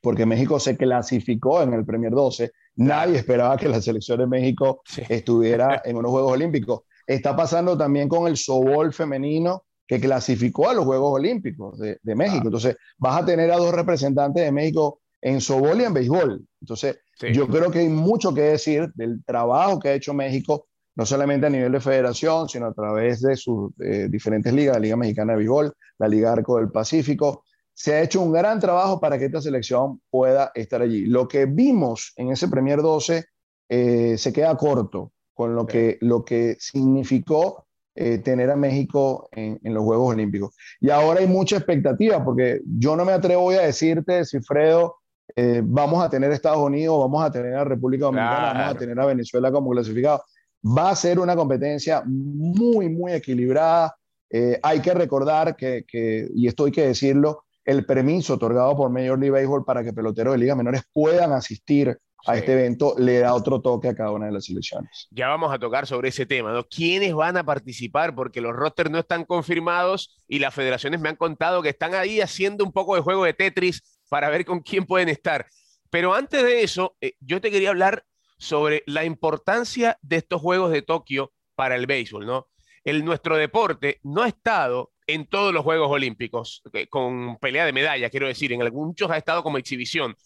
porque 0.00 0.26
México 0.26 0.60
se 0.60 0.76
clasificó 0.76 1.62
en 1.62 1.74
el 1.74 1.84
Premier 1.84 2.12
12. 2.12 2.52
Nadie 2.76 3.16
esperaba 3.18 3.56
que 3.56 3.68
la 3.68 3.80
selección 3.80 4.18
de 4.18 4.26
México 4.26 4.82
estuviera 5.08 5.80
en 5.84 5.96
unos 5.96 6.10
Juegos 6.10 6.32
Olímpicos. 6.32 6.82
Está 7.06 7.34
pasando 7.34 7.76
también 7.76 8.08
con 8.08 8.26
el 8.26 8.36
sobol 8.36 8.92
femenino, 8.92 9.64
que 9.86 10.00
clasificó 10.00 10.68
a 10.68 10.74
los 10.74 10.84
Juegos 10.84 11.14
Olímpicos 11.14 11.78
de, 11.78 12.14
México. 12.14 12.46
Entonces, 12.46 12.76
vas 12.98 13.22
a 13.22 13.26
tener 13.26 13.50
a 13.50 13.56
dos 13.56 13.72
representantes 13.72 14.44
de 14.44 14.52
México 14.52 15.00
en 15.20 15.40
sobol 15.40 15.80
y 15.80 15.84
en 15.84 15.94
béisbol. 15.94 16.44
Entonces, 16.60 16.98
yo 17.32 17.48
creo 17.48 17.70
que 17.70 17.80
hay 17.80 17.88
mucho 17.88 18.34
que 18.34 18.42
decir 18.42 18.90
del 18.94 19.24
trabajo 19.24 19.78
que 19.78 19.90
ha 19.90 19.94
hecho 19.94 20.12
México, 20.12 20.66
no 20.96 21.06
solamente 21.06 21.46
a 21.46 21.50
nivel 21.50 21.72
de 21.72 21.80
federación, 21.80 22.48
sino 22.48 22.66
a 22.66 22.74
través 22.74 23.20
de 23.20 23.36
sus 23.36 23.70
eh, 23.80 24.08
diferentes 24.10 24.52
ligas, 24.52 24.76
la 24.76 24.80
Liga 24.80 24.96
Mexicana 24.96 25.32
de 25.32 25.38
Béisbol, 25.38 25.72
la 25.98 26.08
Liga 26.08 26.32
Arco 26.32 26.56
del 26.56 26.70
Pacífico. 26.70 27.44
Se 27.72 27.94
ha 27.94 28.02
hecho 28.02 28.22
un 28.22 28.32
gran 28.32 28.58
trabajo 28.58 28.98
para 28.98 29.18
que 29.18 29.26
esta 29.26 29.42
selección 29.42 30.00
pueda 30.10 30.50
estar 30.54 30.80
allí. 30.80 31.04
Lo 31.04 31.28
que 31.28 31.44
vimos 31.44 32.12
en 32.16 32.30
ese 32.30 32.48
Premier 32.48 32.80
12 32.80 33.24
eh, 33.68 34.16
se 34.16 34.32
queda 34.32 34.56
corto 34.56 35.12
con 35.34 35.54
lo, 35.54 35.66
que, 35.66 35.98
lo 36.00 36.24
que 36.24 36.56
significó 36.58 37.66
eh, 37.94 38.18
tener 38.18 38.50
a 38.50 38.56
México 38.56 39.28
en, 39.32 39.58
los 39.62 39.82
Juegos 39.84 40.14
Olímpicos. 40.14 40.54
Y 40.80 40.88
ahora 40.88 41.20
hay 41.20 41.26
mucha 41.26 41.56
expectativa, 41.56 42.24
porque 42.24 42.60
yo 42.64 42.94
no 42.96 43.04
me 43.04 43.12
atrevo 43.12 43.50
a 43.50 43.54
decirte, 43.54 44.24
Cifredo, 44.24 44.96
eh, 45.34 45.60
vamos 45.64 46.04
a 46.04 46.08
tener 46.08 46.30
Estados 46.30 46.58
Unidos, 46.58 46.98
vamos 46.98 47.24
a 47.24 47.30
tener 47.30 47.54
a 47.54 47.64
República 47.64 48.06
Dominicana, 48.06 48.52
vamos 48.52 48.76
a 48.76 48.78
tener 48.78 49.00
a 49.00 49.06
Venezuela 49.06 49.50
como 49.50 49.70
clasificado. 49.70 50.22
Va 50.66 50.90
a 50.90 50.96
ser 50.96 51.18
una 51.18 51.36
competencia 51.36 52.02
muy, 52.04 52.88
muy 52.88 53.12
equilibrada. 53.12 53.96
Eh, 54.30 54.58
hay 54.62 54.80
que 54.80 54.94
recordar 54.94 55.54
que, 55.54 55.84
que, 55.86 56.28
y 56.34 56.48
esto 56.48 56.64
hay 56.64 56.72
que 56.72 56.86
decirlo, 56.86 57.44
el 57.64 57.84
permiso 57.84 58.34
otorgado 58.34 58.76
por 58.76 58.90
Major 58.90 59.18
League 59.18 59.30
Baseball 59.30 59.64
para 59.64 59.84
que 59.84 59.92
peloteros 59.92 60.34
de 60.34 60.38
ligas 60.38 60.56
menores 60.56 60.82
puedan 60.92 61.32
asistir 61.32 61.98
a 62.26 62.36
este 62.36 62.52
evento 62.52 62.94
le 62.98 63.20
da 63.20 63.34
otro 63.34 63.60
toque 63.60 63.88
a 63.88 63.94
cada 63.94 64.10
una 64.10 64.26
de 64.26 64.32
las 64.32 64.46
selecciones. 64.46 65.06
Ya 65.10 65.28
vamos 65.28 65.52
a 65.52 65.58
tocar 65.58 65.86
sobre 65.86 66.08
ese 66.08 66.26
tema, 66.26 66.52
¿no? 66.52 66.64
¿Quiénes 66.64 67.14
van 67.14 67.36
a 67.36 67.44
participar? 67.44 68.14
Porque 68.14 68.40
los 68.40 68.54
rosters 68.54 68.90
no 68.90 68.98
están 68.98 69.24
confirmados 69.24 70.16
y 70.26 70.40
las 70.40 70.52
federaciones 70.52 71.00
me 71.00 71.08
han 71.08 71.16
contado 71.16 71.62
que 71.62 71.68
están 71.68 71.94
ahí 71.94 72.20
haciendo 72.20 72.64
un 72.64 72.72
poco 72.72 72.96
de 72.96 73.02
juego 73.02 73.24
de 73.24 73.34
Tetris 73.34 74.00
para 74.08 74.28
ver 74.28 74.44
con 74.44 74.60
quién 74.60 74.86
pueden 74.86 75.08
estar. 75.08 75.46
Pero 75.90 76.14
antes 76.14 76.42
de 76.42 76.62
eso, 76.62 76.96
eh, 77.00 77.12
yo 77.20 77.40
te 77.40 77.50
quería 77.50 77.70
hablar 77.70 78.04
sobre 78.38 78.82
la 78.86 79.04
importancia 79.04 79.98
de 80.02 80.16
estos 80.16 80.40
Juegos 80.40 80.70
de 80.70 80.82
Tokio 80.82 81.32
para 81.54 81.76
el 81.76 81.86
béisbol, 81.86 82.26
¿no? 82.26 82.48
El, 82.84 83.04
nuestro 83.04 83.36
deporte 83.36 84.00
no 84.02 84.22
ha 84.22 84.28
estado 84.28 84.92
en 85.06 85.26
todos 85.26 85.52
los 85.52 85.64
Juegos 85.64 85.90
Olímpicos, 85.90 86.62
eh, 86.72 86.86
con 86.88 87.38
pelea 87.38 87.64
de 87.64 87.72
medalla, 87.72 88.10
quiero 88.10 88.26
decir, 88.26 88.52
en 88.52 88.60
muchos 88.72 89.10
ha 89.10 89.16
estado 89.16 89.42
como 89.42 89.58
exhibición, 89.58 90.16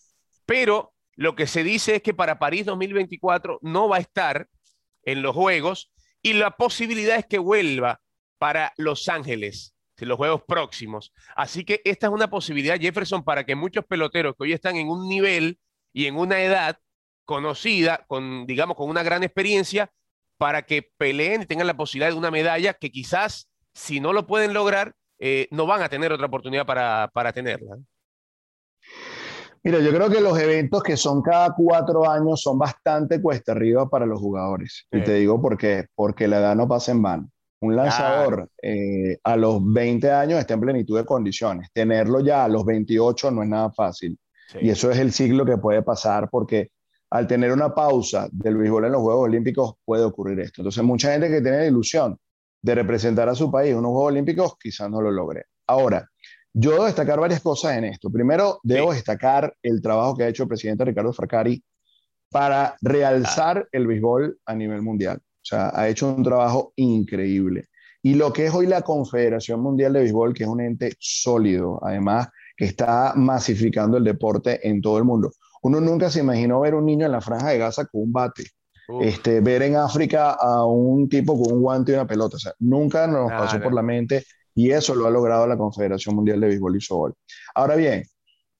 pero 0.46 0.92
lo 1.16 1.36
que 1.36 1.46
se 1.46 1.62
dice 1.62 1.96
es 1.96 2.02
que 2.02 2.14
para 2.14 2.38
París 2.38 2.66
2024 2.66 3.58
no 3.62 3.88
va 3.88 3.96
a 3.96 4.00
estar 4.00 4.48
en 5.04 5.22
los 5.22 5.34
Juegos 5.34 5.92
y 6.22 6.34
la 6.34 6.56
posibilidad 6.56 7.16
es 7.16 7.26
que 7.26 7.38
vuelva 7.38 8.00
para 8.38 8.72
Los 8.76 9.08
Ángeles, 9.08 9.74
los 10.06 10.16
Juegos 10.16 10.42
próximos. 10.46 11.12
Así 11.36 11.64
que 11.64 11.80
esta 11.84 12.06
es 12.06 12.12
una 12.12 12.30
posibilidad, 12.30 12.78
Jefferson, 12.78 13.24
para 13.24 13.44
que 13.44 13.54
muchos 13.54 13.84
peloteros 13.84 14.34
que 14.36 14.44
hoy 14.44 14.52
están 14.52 14.76
en 14.76 14.88
un 14.88 15.08
nivel 15.08 15.58
y 15.92 16.06
en 16.06 16.16
una 16.16 16.42
edad 16.42 16.78
conocida, 17.30 18.04
con, 18.08 18.44
digamos, 18.44 18.76
con 18.76 18.90
una 18.90 19.04
gran 19.04 19.22
experiencia, 19.22 19.88
para 20.36 20.62
que 20.62 20.90
peleen 20.98 21.42
y 21.42 21.46
tengan 21.46 21.68
la 21.68 21.76
posibilidad 21.76 22.10
de 22.10 22.18
una 22.18 22.32
medalla 22.32 22.74
que 22.74 22.90
quizás, 22.90 23.48
si 23.72 24.00
no 24.00 24.12
lo 24.12 24.26
pueden 24.26 24.52
lograr, 24.52 24.94
eh, 25.20 25.46
no 25.52 25.64
van 25.64 25.80
a 25.80 25.88
tener 25.88 26.10
otra 26.10 26.26
oportunidad 26.26 26.66
para, 26.66 27.08
para 27.14 27.32
tenerla. 27.32 27.76
Mira, 29.62 29.78
yo 29.78 29.92
creo 29.92 30.10
que 30.10 30.20
los 30.20 30.36
eventos 30.40 30.82
que 30.82 30.96
son 30.96 31.22
cada 31.22 31.54
cuatro 31.54 32.10
años 32.10 32.42
son 32.42 32.58
bastante 32.58 33.22
cuesta 33.22 33.52
arriba 33.52 33.88
para 33.88 34.06
los 34.06 34.18
jugadores. 34.18 34.88
Y 34.90 35.04
te 35.04 35.14
digo 35.14 35.40
por 35.40 35.56
qué, 35.56 35.86
porque 35.94 36.26
la 36.26 36.40
edad 36.40 36.56
no 36.56 36.66
pasa 36.66 36.90
en 36.90 37.00
vano. 37.00 37.30
un 37.60 37.76
lanzador 37.76 38.50
eh, 38.60 39.18
a 39.22 39.36
los 39.36 39.60
20 39.62 40.10
años 40.10 40.40
está 40.40 40.54
en 40.54 40.62
plenitud 40.62 40.98
de 40.98 41.04
condiciones. 41.04 41.68
Tenerlo 41.72 42.18
ya 42.18 42.42
a 42.44 42.48
los 42.48 42.64
28 42.64 43.30
no 43.30 43.44
es 43.44 43.48
nada 43.48 43.70
fácil. 43.70 44.18
Y 44.60 44.70
eso 44.70 44.90
es 44.90 44.98
el 44.98 45.12
siglo 45.12 45.44
que 45.44 45.58
puede 45.58 45.82
pasar 45.82 46.28
porque 46.28 46.70
al 47.10 47.26
tener 47.26 47.52
una 47.52 47.74
pausa 47.74 48.28
del 48.30 48.56
béisbol 48.56 48.84
en 48.84 48.92
los 48.92 49.02
Juegos 49.02 49.24
Olímpicos 49.24 49.74
puede 49.84 50.04
ocurrir 50.04 50.40
esto. 50.40 50.62
Entonces, 50.62 50.82
mucha 50.84 51.12
gente 51.12 51.28
que 51.28 51.40
tiene 51.40 51.58
la 51.58 51.66
ilusión 51.66 52.16
de 52.62 52.74
representar 52.74 53.28
a 53.28 53.34
su 53.34 53.50
país 53.50 53.72
en 53.72 53.78
unos 53.78 53.90
Juegos 53.90 54.12
Olímpicos 54.12 54.54
quizás 54.58 54.88
no 54.90 55.00
lo 55.00 55.10
logre. 55.10 55.46
Ahora, 55.66 56.08
yo 56.52 56.72
debo 56.72 56.84
destacar 56.84 57.18
varias 57.20 57.40
cosas 57.40 57.76
en 57.76 57.84
esto. 57.84 58.10
Primero, 58.10 58.60
debo 58.62 58.92
destacar 58.92 59.54
el 59.62 59.80
trabajo 59.80 60.16
que 60.16 60.24
ha 60.24 60.28
hecho 60.28 60.44
el 60.44 60.48
presidente 60.48 60.84
Ricardo 60.84 61.12
Fracari 61.12 61.62
para 62.30 62.76
realzar 62.80 63.68
el 63.72 63.86
béisbol 63.86 64.38
a 64.46 64.54
nivel 64.54 64.82
mundial. 64.82 65.18
O 65.18 65.44
sea, 65.44 65.70
ha 65.74 65.88
hecho 65.88 66.12
un 66.12 66.22
trabajo 66.22 66.72
increíble. 66.76 67.68
Y 68.02 68.14
lo 68.14 68.32
que 68.32 68.46
es 68.46 68.54
hoy 68.54 68.66
la 68.66 68.82
Confederación 68.82 69.60
Mundial 69.60 69.92
de 69.92 70.00
Béisbol, 70.00 70.32
que 70.32 70.44
es 70.44 70.48
un 70.48 70.60
ente 70.60 70.94
sólido, 70.98 71.78
además, 71.82 72.28
que 72.56 72.64
está 72.64 73.12
masificando 73.14 73.98
el 73.98 74.04
deporte 74.04 74.66
en 74.66 74.80
todo 74.80 74.98
el 74.98 75.04
mundo. 75.04 75.32
Uno 75.62 75.80
nunca 75.80 76.10
se 76.10 76.20
imaginó 76.20 76.60
ver 76.60 76.74
un 76.74 76.86
niño 76.86 77.06
en 77.06 77.12
la 77.12 77.20
franja 77.20 77.50
de 77.50 77.58
Gaza 77.58 77.86
con 77.86 78.02
un 78.02 78.12
bate. 78.12 78.44
Este, 79.00 79.40
ver 79.40 79.62
en 79.62 79.76
África 79.76 80.32
a 80.32 80.64
un 80.64 81.08
tipo 81.08 81.40
con 81.40 81.52
un 81.52 81.62
guante 81.62 81.92
y 81.92 81.94
una 81.94 82.06
pelota. 82.06 82.36
O 82.36 82.40
sea, 82.40 82.52
nunca 82.58 83.06
nos 83.06 83.30
pasó 83.30 83.60
por 83.60 83.72
la 83.72 83.82
mente 83.82 84.24
y 84.54 84.70
eso 84.70 84.94
lo 84.94 85.06
ha 85.06 85.10
logrado 85.10 85.46
la 85.46 85.56
Confederación 85.56 86.16
Mundial 86.16 86.40
de 86.40 86.48
Béisbol 86.48 86.76
y 86.76 86.80
Softball. 86.80 87.14
Ahora 87.54 87.76
bien, 87.76 88.02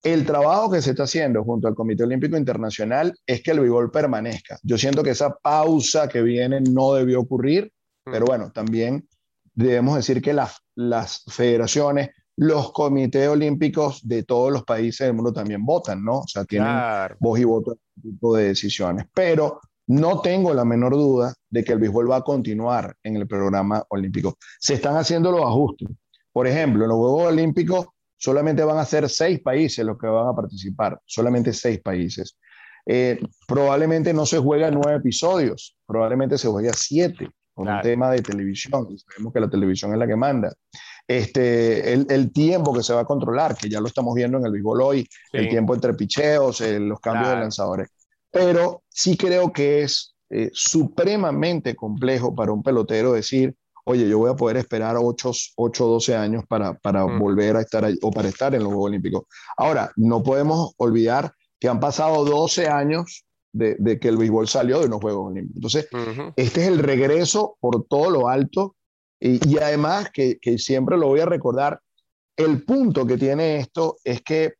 el 0.02 0.24
trabajo 0.24 0.70
que 0.70 0.80
se 0.80 0.90
está 0.90 1.02
haciendo 1.02 1.44
junto 1.44 1.68
al 1.68 1.74
Comité 1.74 2.04
Olímpico 2.04 2.36
Internacional 2.36 3.14
es 3.26 3.42
que 3.42 3.50
el 3.50 3.60
béisbol 3.60 3.90
permanezca. 3.90 4.58
Yo 4.62 4.78
siento 4.78 5.02
que 5.02 5.10
esa 5.10 5.36
pausa 5.36 6.08
que 6.08 6.22
viene 6.22 6.60
no 6.60 6.94
debió 6.94 7.20
ocurrir, 7.20 7.70
pero 8.04 8.24
bueno, 8.24 8.50
también 8.50 9.06
debemos 9.52 9.96
decir 9.96 10.22
que 10.22 10.32
las, 10.32 10.56
las 10.74 11.24
federaciones, 11.28 12.10
los 12.40 12.72
comités 12.72 13.28
olímpicos 13.28 14.00
de 14.08 14.22
todos 14.22 14.50
los 14.50 14.64
países 14.64 15.06
del 15.06 15.14
mundo 15.14 15.30
también 15.30 15.62
votan, 15.62 16.02
¿no? 16.02 16.20
O 16.20 16.26
sea, 16.26 16.42
tienen 16.46 16.74
voz 17.18 17.38
y 17.38 17.44
voto 17.44 17.72
en 17.72 17.78
este 17.96 18.08
tipo 18.08 18.34
de 18.34 18.44
decisiones. 18.44 19.04
Pero 19.12 19.60
no 19.88 20.22
tengo 20.22 20.54
la 20.54 20.64
menor 20.64 20.92
duda 20.92 21.34
de 21.50 21.62
que 21.62 21.72
el 21.72 21.78
béisbol 21.78 22.10
va 22.10 22.16
a 22.16 22.22
continuar 22.22 22.96
en 23.02 23.16
el 23.16 23.26
programa 23.26 23.84
olímpico. 23.90 24.38
Se 24.58 24.72
están 24.72 24.96
haciendo 24.96 25.30
los 25.30 25.42
ajustes. 25.42 25.88
Por 26.32 26.46
ejemplo, 26.46 26.84
en 26.84 26.88
los 26.88 26.96
Juegos 26.96 27.24
Olímpicos 27.24 27.88
solamente 28.16 28.64
van 28.64 28.78
a 28.78 28.86
ser 28.86 29.10
seis 29.10 29.40
países 29.40 29.84
los 29.84 29.98
que 29.98 30.06
van 30.06 30.28
a 30.28 30.32
participar, 30.32 30.98
solamente 31.04 31.52
seis 31.52 31.78
países. 31.82 32.38
Eh, 32.86 33.20
probablemente 33.46 34.14
no 34.14 34.24
se 34.24 34.38
juega 34.38 34.70
nueve 34.70 34.96
episodios, 34.96 35.76
probablemente 35.84 36.38
se 36.38 36.48
juega 36.48 36.72
siete, 36.72 37.28
con 37.52 37.68
un 37.68 37.82
tema 37.82 38.10
de 38.10 38.22
televisión, 38.22 38.96
sabemos 38.96 39.34
que 39.34 39.40
la 39.40 39.50
televisión 39.50 39.92
es 39.92 39.98
la 39.98 40.06
que 40.06 40.16
manda. 40.16 40.54
Este, 41.10 41.92
el, 41.92 42.30
tiempo 42.30 42.72
que 42.72 42.84
se 42.84 42.94
va 42.94 43.00
a 43.00 43.04
controlar, 43.04 43.56
que 43.56 43.68
ya 43.68 43.80
lo 43.80 43.88
estamos 43.88 44.14
viendo 44.14 44.38
en 44.38 44.46
el 44.46 44.52
béisbol 44.52 44.80
hoy, 44.80 45.08
el 45.32 45.48
tiempo 45.48 45.74
entre 45.74 45.92
picheos, 45.94 46.60
eh, 46.60 46.78
los 46.78 47.00
cambios 47.00 47.30
de 47.30 47.34
lanzadores. 47.34 47.88
Pero 48.30 48.84
sí 48.88 49.16
creo 49.16 49.52
que 49.52 49.82
es 49.82 50.14
eh, 50.30 50.50
supremamente 50.52 51.74
complejo 51.74 52.32
para 52.32 52.52
un 52.52 52.62
pelotero 52.62 53.10
decir, 53.10 53.56
oye, 53.86 54.08
yo 54.08 54.18
voy 54.18 54.30
a 54.30 54.36
poder 54.36 54.58
esperar 54.58 54.98
8 55.00 55.32
o 55.56 55.68
12 55.68 56.14
años 56.14 56.44
para, 56.48 56.74
para 56.74 57.04
mm. 57.04 57.18
volver 57.18 57.56
a 57.56 57.62
estar 57.62 57.84
ahí, 57.84 57.98
o 58.02 58.12
para 58.12 58.28
estar 58.28 58.54
en 58.54 58.60
los 58.60 58.68
Juegos 58.68 58.90
Olímpicos. 58.90 59.24
Ahora, 59.56 59.90
no 59.96 60.22
podemos 60.22 60.74
olvidar 60.76 61.32
que 61.58 61.66
han 61.66 61.80
pasado 61.80 62.24
12 62.24 62.68
años 62.68 63.24
de, 63.52 63.74
de 63.80 63.98
que 63.98 64.06
el 64.06 64.16
béisbol 64.16 64.46
salió 64.46 64.78
de 64.78 64.86
los 64.86 65.00
Juegos 65.00 65.32
Olímpicos. 65.32 65.74
Entonces, 65.74 65.88
este 66.36 66.60
es 66.60 66.68
el 66.68 66.78
regreso 66.78 67.56
por 67.58 67.84
todo 67.88 68.10
lo 68.10 68.28
alto 68.28 68.76
y, 69.20 69.48
y 69.48 69.58
además 69.58 70.10
que, 70.10 70.38
que, 70.40 70.58
siempre 70.58 70.96
lo 70.96 71.08
voy 71.08 71.20
a 71.20 71.26
recordar, 71.26 71.80
el 72.36 72.64
punto 72.64 73.06
que 73.06 73.18
tiene 73.18 73.58
esto 73.58 73.96
es 74.02 74.22
que 74.22 74.54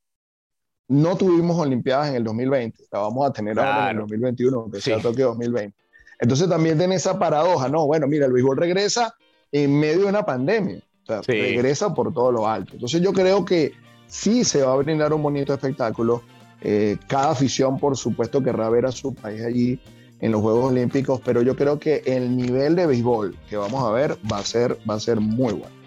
no 0.88 1.16
tuvimos 1.16 1.56
Olimpiadas 1.58 2.10
en 2.10 2.16
el 2.16 2.24
2020, 2.24 2.84
la 2.92 2.98
vamos 2.98 3.28
a 3.28 3.32
tener 3.32 3.58
ahora 3.58 3.90
en 3.90 3.96
el 3.96 4.00
2021, 4.02 4.70
que 4.70 4.80
sea 4.80 4.98
Tokio 5.00 5.28
2020. 5.28 5.76
Entonces 6.18 6.48
también 6.48 6.76
tiene 6.76 6.96
esa 6.96 7.18
paradoja, 7.18 7.68
no, 7.68 7.86
bueno, 7.86 8.06
mira, 8.06 8.26
el 8.26 8.32
béisbol 8.32 8.56
regresa 8.56 9.14
en 9.50 9.78
medio 9.78 10.00
de 10.00 10.06
una 10.06 10.24
pandemia, 10.24 10.82
o 11.04 11.06
sea, 11.06 11.20
regresa 11.22 11.94
por 11.94 12.12
todo 12.12 12.30
lo 12.30 12.46
alto. 12.46 12.74
Entonces 12.74 13.00
yo 13.00 13.12
creo 13.12 13.44
que 13.44 13.72
sí 14.06 14.44
se 14.44 14.62
va 14.62 14.74
a 14.74 14.76
brindar 14.76 15.12
un 15.14 15.22
bonito 15.22 15.54
espectáculo. 15.54 16.22
Eh, 16.60 16.98
cada 17.06 17.30
afición, 17.30 17.78
por 17.78 17.96
supuesto, 17.96 18.42
querrá 18.42 18.68
ver 18.68 18.84
a 18.84 18.92
su 18.92 19.14
país 19.14 19.42
allí 19.42 19.80
en 20.20 20.32
los 20.32 20.40
Juegos 20.40 20.72
Olímpicos, 20.72 21.20
pero 21.24 21.42
yo 21.42 21.56
creo 21.56 21.78
que 21.78 22.02
el 22.06 22.36
nivel 22.36 22.76
de 22.76 22.86
béisbol 22.86 23.36
que 23.48 23.56
vamos 23.56 23.82
a 23.84 23.90
ver 23.90 24.16
va 24.30 24.38
a 24.38 24.44
ser, 24.44 24.78
va 24.88 24.94
a 24.94 25.00
ser 25.00 25.20
muy 25.20 25.52
bueno. 25.52 25.80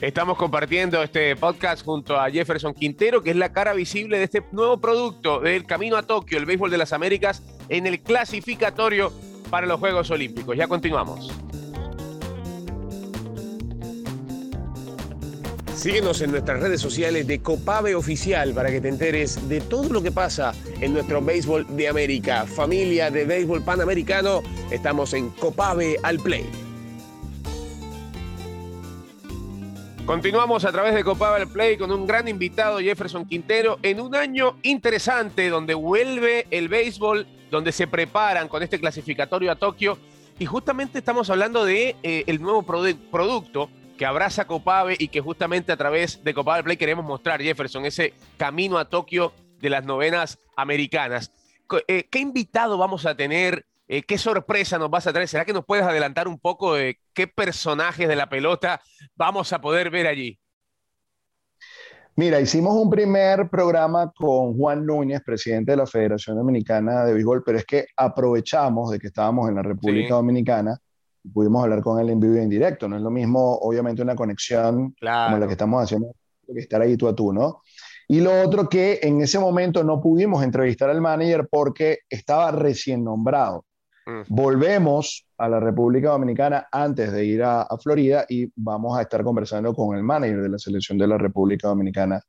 Estamos 0.00 0.36
compartiendo 0.36 1.02
este 1.02 1.34
podcast 1.36 1.82
junto 1.82 2.20
a 2.20 2.30
Jefferson 2.30 2.74
Quintero, 2.74 3.22
que 3.22 3.30
es 3.30 3.36
la 3.36 3.52
cara 3.52 3.72
visible 3.72 4.18
de 4.18 4.24
este 4.24 4.44
nuevo 4.52 4.76
producto 4.78 5.40
del 5.40 5.64
Camino 5.64 5.96
a 5.96 6.02
Tokio, 6.02 6.36
el 6.36 6.44
béisbol 6.44 6.70
de 6.70 6.76
las 6.76 6.92
Américas, 6.92 7.42
en 7.70 7.86
el 7.86 8.00
clasificatorio 8.00 9.10
para 9.48 9.66
los 9.66 9.80
Juegos 9.80 10.10
Olímpicos. 10.10 10.54
Ya 10.54 10.68
continuamos. 10.68 11.32
Síguenos 15.76 16.22
en 16.22 16.30
nuestras 16.30 16.58
redes 16.58 16.80
sociales 16.80 17.26
de 17.26 17.42
Copave 17.42 17.94
Oficial 17.94 18.54
para 18.54 18.70
que 18.70 18.80
te 18.80 18.88
enteres 18.88 19.46
de 19.46 19.60
todo 19.60 19.90
lo 19.90 20.02
que 20.02 20.10
pasa 20.10 20.54
en 20.80 20.94
nuestro 20.94 21.20
béisbol 21.20 21.66
de 21.76 21.86
América. 21.86 22.46
Familia 22.46 23.10
de 23.10 23.26
béisbol 23.26 23.62
panamericano, 23.62 24.42
estamos 24.70 25.12
en 25.12 25.28
Copave 25.28 25.98
al 26.02 26.18
Play. 26.18 26.46
Continuamos 30.06 30.64
a 30.64 30.72
través 30.72 30.94
de 30.94 31.04
Copave 31.04 31.42
al 31.42 31.48
Play 31.48 31.76
con 31.76 31.92
un 31.92 32.06
gran 32.06 32.26
invitado, 32.26 32.78
Jefferson 32.78 33.26
Quintero, 33.26 33.78
en 33.82 34.00
un 34.00 34.14
año 34.14 34.56
interesante 34.62 35.50
donde 35.50 35.74
vuelve 35.74 36.46
el 36.50 36.68
béisbol 36.68 37.26
donde 37.50 37.70
se 37.70 37.86
preparan 37.86 38.48
con 38.48 38.62
este 38.62 38.80
clasificatorio 38.80 39.52
a 39.52 39.56
Tokio. 39.56 39.98
Y 40.38 40.46
justamente 40.46 40.98
estamos 40.98 41.28
hablando 41.28 41.66
de 41.66 41.96
eh, 42.02 42.24
el 42.26 42.40
nuevo 42.40 42.62
producto 42.62 43.68
que 43.96 44.06
abraza 44.06 44.46
Copave 44.46 44.96
y 44.98 45.08
que 45.08 45.20
justamente 45.20 45.72
a 45.72 45.76
través 45.76 46.22
de 46.22 46.34
Copave 46.34 46.62
Play 46.62 46.76
queremos 46.76 47.04
mostrar, 47.04 47.40
Jefferson, 47.40 47.84
ese 47.84 48.14
camino 48.36 48.78
a 48.78 48.88
Tokio 48.88 49.32
de 49.60 49.70
las 49.70 49.84
novenas 49.84 50.38
americanas. 50.56 51.32
Eh, 51.88 52.06
¿Qué 52.10 52.18
invitado 52.18 52.78
vamos 52.78 53.06
a 53.06 53.14
tener? 53.14 53.66
Eh, 53.88 54.02
¿Qué 54.02 54.18
sorpresa 54.18 54.78
nos 54.78 54.90
vas 54.90 55.06
a 55.06 55.12
traer? 55.12 55.28
¿Será 55.28 55.44
que 55.44 55.52
nos 55.52 55.64
puedes 55.64 55.84
adelantar 55.84 56.28
un 56.28 56.38
poco 56.38 56.74
de 56.74 56.98
qué 57.12 57.26
personajes 57.26 58.08
de 58.08 58.16
la 58.16 58.28
pelota 58.28 58.80
vamos 59.14 59.52
a 59.52 59.60
poder 59.60 59.90
ver 59.90 60.06
allí? 60.06 60.38
Mira, 62.18 62.40
hicimos 62.40 62.74
un 62.74 62.88
primer 62.88 63.50
programa 63.50 64.10
con 64.16 64.56
Juan 64.56 64.86
Núñez, 64.86 65.20
presidente 65.22 65.72
de 65.72 65.76
la 65.76 65.86
Federación 65.86 66.36
Dominicana 66.36 67.04
de 67.04 67.12
Béisbol, 67.12 67.42
pero 67.44 67.58
es 67.58 67.66
que 67.66 67.86
aprovechamos 67.94 68.90
de 68.90 68.98
que 68.98 69.08
estábamos 69.08 69.50
en 69.50 69.56
la 69.56 69.62
República 69.62 70.14
Dominicana 70.14 70.80
pudimos 71.32 71.62
hablar 71.62 71.82
con 71.82 72.00
él 72.00 72.10
en 72.10 72.20
vivo 72.20 72.36
y 72.36 72.40
en 72.40 72.50
directo. 72.50 72.88
No 72.88 72.96
es 72.96 73.02
lo 73.02 73.10
mismo, 73.10 73.58
obviamente, 73.58 74.02
una 74.02 74.14
conexión 74.14 74.94
como 74.98 75.38
la 75.38 75.46
que 75.46 75.52
estamos 75.52 75.82
haciendo, 75.82 76.14
que 76.46 76.60
estar 76.60 76.80
ahí 76.80 76.96
tú 76.96 77.08
a 77.08 77.14
tú, 77.14 77.32
¿no? 77.32 77.62
Y 78.08 78.20
lo 78.20 78.42
otro 78.42 78.68
que 78.68 79.00
en 79.02 79.20
ese 79.20 79.38
momento 79.38 79.82
no 79.82 80.00
pudimos 80.00 80.44
entrevistar 80.44 80.90
al 80.90 81.00
manager 81.00 81.48
porque 81.50 82.00
estaba 82.08 82.52
recién 82.52 83.02
nombrado. 83.02 83.64
Mm. 84.06 84.22
Volvemos 84.28 85.26
a 85.36 85.48
la 85.48 85.58
República 85.58 86.10
Dominicana 86.10 86.68
antes 86.70 87.10
de 87.10 87.24
ir 87.24 87.42
a, 87.42 87.66
Florida 87.82 88.24
y 88.28 88.48
vamos 88.54 88.96
a 88.96 89.02
estar 89.02 89.24
conversando 89.24 89.74
con 89.74 89.96
el 89.96 90.04
manager 90.04 90.42
de 90.42 90.48
la 90.48 90.58
selección 90.58 90.96
de 90.96 91.08
la 91.08 91.18
República 91.18 91.66
Dominicana. 91.68 92.20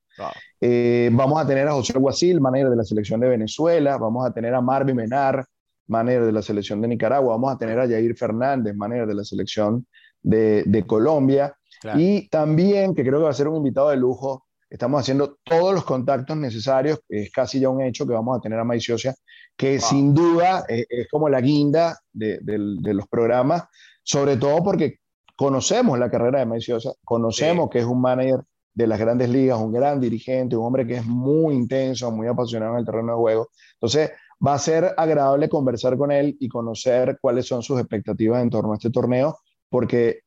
Eh, 0.60 1.12
vamos 1.14 1.40
a 1.40 1.46
tener 1.46 1.68
a 1.68 1.74
José 1.74 1.94
Guasil, 2.00 2.42
manager 2.42 2.72
de 2.72 2.76
la 2.76 2.84
selección 2.84 3.20
de 3.20 3.30
Venezuela, 3.30 3.98
vamos 3.98 4.26
a 4.26 4.32
tener 4.32 4.56
a 4.56 4.62
Marvin 4.62 4.96
Menar, 4.96 5.46
manager 5.88 6.26
de 6.26 6.32
la 6.32 6.42
selección 6.42 6.82
de 6.82 6.88
Nicaragua, 6.88 7.34
vamos 7.34 7.54
a 7.54 7.58
tener 7.58 7.80
a 7.80 7.88
Jair 7.88 8.16
Fernández, 8.16 8.76
manager 8.76 9.08
de 9.08 9.16
la 9.16 9.24
selección 9.24 9.88
de, 10.22 10.64
de 10.66 10.86
Colombia, 10.86 11.56
y 11.96 12.28
también, 12.30 12.96
que 12.96 13.04
creo 13.04 13.20
que 13.20 13.26
va 13.26 13.30
a 13.30 13.34
ser 13.34 13.48
un 13.48 13.58
invitado 13.58 13.90
de 13.90 13.98
lujo, 13.98 14.48
Estamos 14.70 15.00
haciendo 15.00 15.38
todos 15.46 15.74
los 15.74 15.86
contactos 15.86 16.36
necesarios, 16.36 17.00
es 17.08 17.32
casi 17.32 17.60
ya 17.60 17.70
un 17.70 17.82
hecho 17.82 18.06
que 18.06 18.14
vamos 18.14 18.38
a 18.38 18.42
tener 18.42 18.60
a 18.60 18.66
Maiciosia, 18.66 19.16
que 19.56 19.80
sin 19.80 20.14
duda 20.14 20.66
es, 20.68 21.08
como 21.10 21.30
la 21.30 21.40
guinda 21.40 21.98
de, 22.12 22.40
los 22.44 23.08
programas, 23.08 23.64
sobre 24.04 24.36
todo 24.36 24.62
porque 24.64 25.00
conocemos 25.38 25.98
la 25.98 26.12
carrera 26.12 26.40
de 26.40 26.46
Maiciosa, 26.46 26.92
conocemos 27.06 27.70
que 27.70 27.80
es 27.80 27.86
un 27.86 28.02
manager 28.02 28.42
de 28.74 28.88
las 28.88 29.00
grandes 29.00 29.30
ligas, 29.30 29.58
un 29.58 29.72
gran 29.72 30.02
dirigente, 30.02 30.58
un 30.58 30.66
hombre 30.66 30.86
que 30.86 30.98
es 30.98 31.06
muy 31.06 31.56
intenso, 31.56 32.12
muy 32.12 32.28
apasionado 32.28 32.74
en 32.74 32.80
el 32.80 32.86
terreno 32.86 33.14
de 33.14 33.18
juego. 33.18 33.50
Entonces, 33.76 34.12
va 34.46 34.54
a 34.54 34.60
ser 34.60 34.94
agradable 34.98 35.50
conversar 35.50 35.98
con 35.98 36.12
él 36.12 36.38
y 36.40 36.48
conocer 36.48 37.18
cuáles 37.22 37.48
son 37.48 37.64
sus 37.64 37.80
expectativas 37.80 38.42
en 38.42 38.50
torno 38.50 38.74
a 38.74 38.76
este 38.76 38.90
torneo, 38.90 39.40
porque 39.70 40.22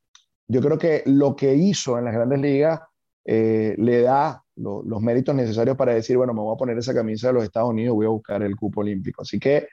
yo 0.49 0.61
creo 0.61 0.79
que 0.79 1.03
lo 1.07 1.37
que 1.37 1.55
hizo 1.55 1.99
en 1.99 2.05
las 2.05 2.15
grandes 2.15 2.41
ligas 2.41 2.81
eh, 3.25 3.75
le 3.79 4.03
da 4.03 4.43
los 4.57 5.01
méritos 5.01 5.35
necesarios 5.35 5.77
para 5.77 5.95
decir, 5.95 6.17
bueno, 6.17 6.35
me 6.35 6.41
voy 6.41 6.55
a 6.55 6.59
poner 6.59 6.77
esa 6.77 6.93
camisa 6.93 7.29
de 7.29 7.35
los 7.35 7.45
Estados 7.45 7.71
Unidos, 7.71 7.95
voy 7.95 8.07
a 8.07 8.11
buscar 8.11 8.43
el 8.43 8.57
cupo 8.57 8.81
olímpico. 8.81 9.23
Así 9.23 9.39
que 9.39 9.69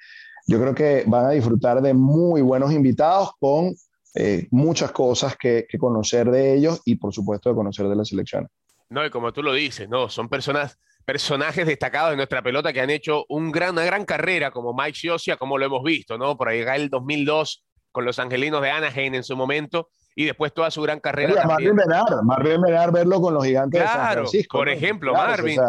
yo 0.46 0.62
creo 0.62 0.74
que 0.74 1.04
van 1.08 1.26
a 1.26 1.32
disfrutar 1.32 1.82
de 1.82 1.94
muy 1.94 2.42
buenos 2.42 2.72
invitados 2.72 3.32
con 3.40 3.76
eh, 4.16 4.48
muchas 4.52 4.92
cosas 4.92 5.36
que, 5.36 5.68
conocer 5.78 6.32
de 6.32 6.56
ellos 6.56 6.82
y 6.86 6.96
por 6.96 7.14
supuesto 7.14 7.50
de 7.50 7.56
conocer 7.56 7.88
de 7.88 7.96
la 7.96 8.06
selección. 8.06 8.48
No, 8.90 9.06
y 9.06 9.10
como 9.10 9.34
tú 9.34 9.44
lo 9.44 9.54
dices, 9.54 9.90
no, 9.90 10.10
son 10.10 10.30
personas, 10.30 10.80
personajes 11.08 11.66
destacados 11.66 12.10
de 12.10 12.18
nuestra 12.18 12.42
pelota 12.42 12.74
que 12.74 12.82
han 12.82 12.90
hecho 12.90 13.24
un 13.30 13.50
gran, 13.50 13.72
una 13.72 13.86
gran 13.86 14.04
carrera, 14.04 14.52
como 14.52 14.74
Mike 14.74 14.94
Sciocia, 14.94 15.38
como 15.38 15.58
lo 15.58 15.66
hemos 15.66 15.82
visto, 15.82 16.18
¿no? 16.18 16.36
Por 16.36 16.50
ahí 16.50 16.60
el 16.60 16.90
2002 16.90 17.64
con 17.94 18.04
los 18.04 18.20
angelinos 18.20 18.62
de 18.62 18.72
Anaheim 18.72 19.16
en 19.16 19.24
su 19.24 19.38
momento, 19.38 19.88
y 20.16 20.26
después 20.26 20.54
toda 20.54 20.70
su 20.70 20.82
gran 20.82 21.00
carrera. 21.00 21.46
Marvin 21.46 21.76
Menard, 21.76 22.24
Marvin 22.24 22.60
Menard 22.60 22.92
verlo 22.92 23.22
con 23.22 23.34
los 23.34 23.46
gigantes 23.46 23.80
de 23.80 23.88
San 23.88 24.12
Francisco. 24.12 24.58
Por 24.58 24.68
ejemplo, 24.68 25.14
Marvin. 25.14 25.62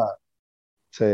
sí. 0.90 1.04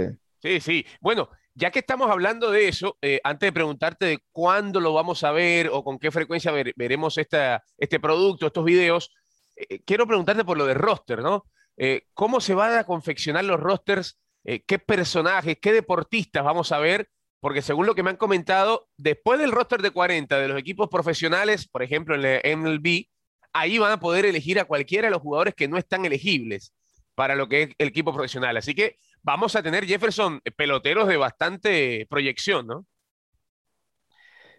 Sí, 0.43 0.61
sí. 0.61 0.87
Bueno, 1.00 1.28
ya 1.54 1.71
que 1.71 1.81
estamos 1.81 2.11
hablando 2.11 2.50
de 2.50 2.69
eso, 2.69 2.97
eh, 3.02 3.21
antes 3.25 3.49
de 3.49 3.52
preguntarte 3.52 4.07
de 4.07 4.19
cuándo 4.33 4.81
lo 4.81 4.95
vamos 4.95 5.23
a 5.23 5.33
ver 5.33 5.69
o 5.71 5.85
con 5.85 5.99
qué 5.99 6.11
frecuencia 6.11 6.50
veremos 6.76 7.19
este 7.19 8.00
producto, 8.00 8.47
estos 8.47 8.64
videos, 8.64 9.11
eh, 9.54 9.83
quiero 9.85 10.07
preguntarte 10.07 10.45
por 10.45 10.57
lo 10.57 10.64
de 10.64 10.75
roster, 10.75 11.21
¿no? 11.21 11.45
Eh, 11.76 12.07
¿Cómo 12.14 12.40
se 12.40 12.54
van 12.54 12.78
a 12.78 12.85
confeccionar 12.85 13.45
los 13.45 13.61
rosters? 13.61 14.19
¿Qué 14.45 14.78
personajes, 14.78 15.57
qué 15.59 15.73
deportistas 15.73 16.45
vamos 16.45 16.71
a 16.71 16.78
ver? 16.78 17.09
Porque 17.40 17.62
según 17.62 17.87
lo 17.87 17.95
que 17.95 18.02
me 18.02 18.11
han 18.11 18.16
comentado, 18.16 18.88
después 18.99 19.38
del 19.38 19.52
roster 19.52 19.81
de 19.81 19.90
40 19.90 20.38
de 20.38 20.49
los 20.49 20.59
equipos 20.59 20.88
profesionales, 20.90 21.66
por 21.66 21.83
ejemplo 21.83 22.14
en 22.14 22.25
el 22.25 22.59
MLB, 22.59 23.07
ahí 23.54 23.78
van 23.78 23.93
a 23.93 24.00
poder 24.00 24.26
elegir 24.26 24.61
a 24.61 24.66
cualquiera 24.66 25.07
de 25.07 25.12
los 25.12 25.23
jugadores 25.23 25.54
que 25.54 25.69
no 25.69 25.78
están 25.78 26.04
elegibles 26.04 26.75
para 27.14 27.35
lo 27.35 27.49
que 27.49 27.62
es 27.62 27.69
el 27.78 27.88
equipo 27.88 28.12
profesional. 28.12 28.57
Así 28.57 28.75
que 28.75 28.97
vamos 29.23 29.57
a 29.57 29.62
tener, 29.62 29.87
Jefferson, 29.87 30.40
peloteros 30.57 31.09
de 31.09 31.16
bastante 31.16 32.07
proyección, 32.11 32.66
¿no? 32.66 32.87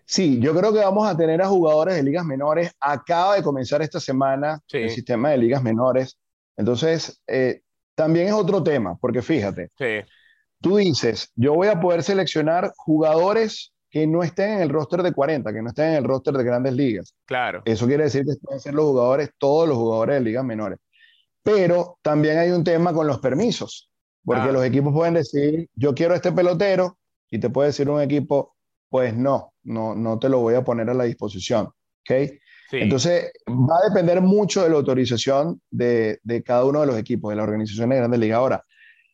Sí, 0.05 0.39
yo 0.39 0.55
creo 0.55 0.71
que 0.71 0.79
vamos 0.79 1.07
a 1.07 1.17
tener 1.17 1.41
a 1.41 1.47
jugadores 1.47 1.95
de 1.95 2.03
ligas 2.03 2.23
menores. 2.23 2.71
Acaba 2.79 3.35
de 3.35 3.43
comenzar 3.43 3.81
esta 3.81 3.99
semana 3.99 4.59
el 4.71 4.89
sistema 4.91 5.31
de 5.31 5.37
ligas 5.39 5.63
menores. 5.63 6.17
Entonces, 6.57 7.21
eh, 7.27 7.61
también 7.95 8.27
es 8.27 8.33
otro 8.33 8.63
tema, 8.63 8.97
porque 8.97 9.21
fíjate, 9.21 9.69
tú 10.61 10.77
dices, 10.77 11.31
yo 11.35 11.53
voy 11.53 11.67
a 11.67 11.79
poder 11.79 12.03
seleccionar 12.03 12.71
jugadores 12.75 13.73
que 13.89 14.05
no 14.07 14.23
estén 14.23 14.55
en 14.55 14.61
el 14.61 14.69
roster 14.69 15.01
de 15.03 15.13
40, 15.13 15.53
que 15.53 15.61
no 15.61 15.69
estén 15.69 15.91
en 15.91 15.95
el 15.95 16.03
roster 16.03 16.33
de 16.33 16.43
grandes 16.43 16.73
ligas. 16.73 17.15
Claro. 17.25 17.61
Eso 17.65 17.87
quiere 17.87 18.03
decir 18.03 18.25
que 18.25 18.33
pueden 18.41 18.59
ser 18.59 18.73
los 18.73 18.85
jugadores, 18.85 19.29
todos 19.37 19.69
los 19.69 19.77
jugadores 19.77 20.15
de 20.15 20.21
ligas 20.21 20.43
menores. 20.43 20.79
Pero 21.43 21.97
también 22.01 22.37
hay 22.37 22.51
un 22.51 22.63
tema 22.63 22.93
con 22.93 23.07
los 23.07 23.19
permisos. 23.19 23.89
Porque 24.25 24.51
los 24.51 24.65
equipos 24.65 24.91
pueden 24.91 25.13
decir, 25.13 25.69
yo 25.75 25.93
quiero 25.93 26.15
este 26.15 26.31
pelotero, 26.31 26.97
y 27.29 27.39
te 27.39 27.49
puede 27.49 27.67
decir 27.67 27.89
un 27.89 28.01
equipo, 28.01 28.55
pues 28.89 29.15
no, 29.15 29.53
no, 29.63 29.95
no 29.95 30.17
te 30.19 30.29
lo 30.29 30.39
voy 30.39 30.55
a 30.55 30.63
poner 30.63 30.89
a 30.89 30.93
la 30.93 31.03
disposición. 31.03 31.69
¿okay? 32.01 32.39
Entonces, 32.71 33.31
va 33.47 33.75
a 33.83 33.89
depender 33.89 34.21
mucho 34.21 34.63
de 34.63 34.69
la 34.69 34.75
autorización 34.75 35.61
de, 35.69 36.19
de, 36.23 36.43
cada 36.43 36.65
uno 36.65 36.81
de 36.81 36.87
los 36.87 36.97
equipos, 36.97 37.29
de 37.29 37.35
la 37.35 37.43
organización 37.43 37.89
de 37.89 37.97
Grandes 37.97 38.19
Ligas. 38.19 38.37
Ahora, 38.37 38.65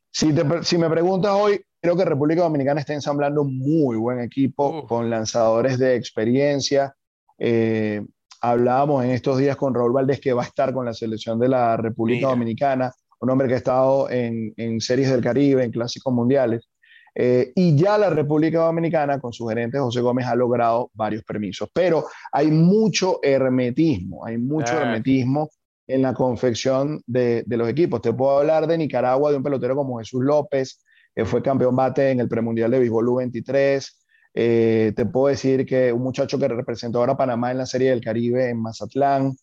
si, 0.10 0.34
si 0.64 0.78
me 0.78 0.90
preguntas 0.90 1.32
hoy, 1.34 1.62
creo 1.82 1.96
que 1.96 2.06
República 2.06 2.44
Dominicana 2.44 2.80
está 2.80 2.94
ensamblando 2.94 3.42
un 3.42 3.58
muy 3.58 3.98
buen 3.98 4.20
equipo 4.20 4.86
con 4.88 5.10
lanzadores 5.10 5.78
de 5.78 5.96
experiencia. 5.96 6.96
Eh, 7.38 8.02
hablábamos 8.42 9.04
en 9.04 9.12
estos 9.12 9.38
días 9.38 9.56
con 9.56 9.74
Raúl 9.74 9.94
Valdés 9.94 10.20
que 10.20 10.34
va 10.34 10.44
a 10.44 10.48
estar 10.48 10.74
con 10.74 10.86
la 10.86 10.94
selección 10.94 11.40
de 11.40 11.50
la 11.50 11.78
República 11.78 12.28
Dominicana 12.28 12.94
un 13.22 13.30
hombre 13.30 13.48
que 13.48 13.54
ha 13.54 13.58
estado 13.58 14.10
en, 14.10 14.82
series 14.82 15.12
del 15.12 15.22
Caribe, 15.22 15.64
en 15.64 15.72
clásicos 15.72 16.12
mundiales. 16.12 16.68
Eh, 17.14 17.52
y 17.56 17.76
ya 17.76 17.98
la 17.98 18.10
República 18.10 18.60
Dominicana, 18.60 19.20
con 19.20 19.34
su 19.34 19.46
gerente 19.48 19.80
José 19.80 20.02
Gómez, 20.02 20.26
ha 20.28 20.36
logrado 20.36 20.90
varios 20.94 21.24
permisos. 21.24 21.70
Pero 21.74 22.06
hay 22.32 22.52
mucho 22.52 23.20
hermetismo, 23.22 24.26
hay 24.26 24.38
mucho 24.38 24.80
hermetismo 24.80 25.50
en 25.88 26.02
la 26.02 26.14
confección 26.14 27.02
de, 27.06 27.44
los 27.48 27.68
equipos. 27.68 28.02
Te 28.02 28.14
puedo 28.14 28.40
hablar 28.40 28.68
de 28.68 28.78
Nicaragua, 28.78 29.32
de 29.32 29.38
un 29.38 29.44
pelotero 29.44 29.76
como 29.76 30.00
Jesús 30.00 30.24
López, 30.24 30.84
que 31.14 31.26
fue 31.26 31.42
campeón 31.42 31.76
bate 31.76 32.12
en 32.12 32.22
el 32.22 32.30
premundial 32.30 32.72
de 32.72 32.80
béisbol 32.80 33.08
U23. 33.08 33.86
Eh, 34.34 34.94
te 34.96 35.06
puedo 35.06 35.28
decir 35.28 35.66
que 35.66 35.92
un 35.92 36.04
muchacho 36.04 36.40
que 36.40 36.48
representó 36.48 37.00
ahora 37.00 37.14
a 37.14 37.18
Panamá 37.18 37.52
en 37.52 37.58
la 37.58 37.66
Serie 37.66 37.90
del 37.90 38.00
Caribe 38.00 38.50
en 38.50 38.62
Mazatlán, 38.62 39.36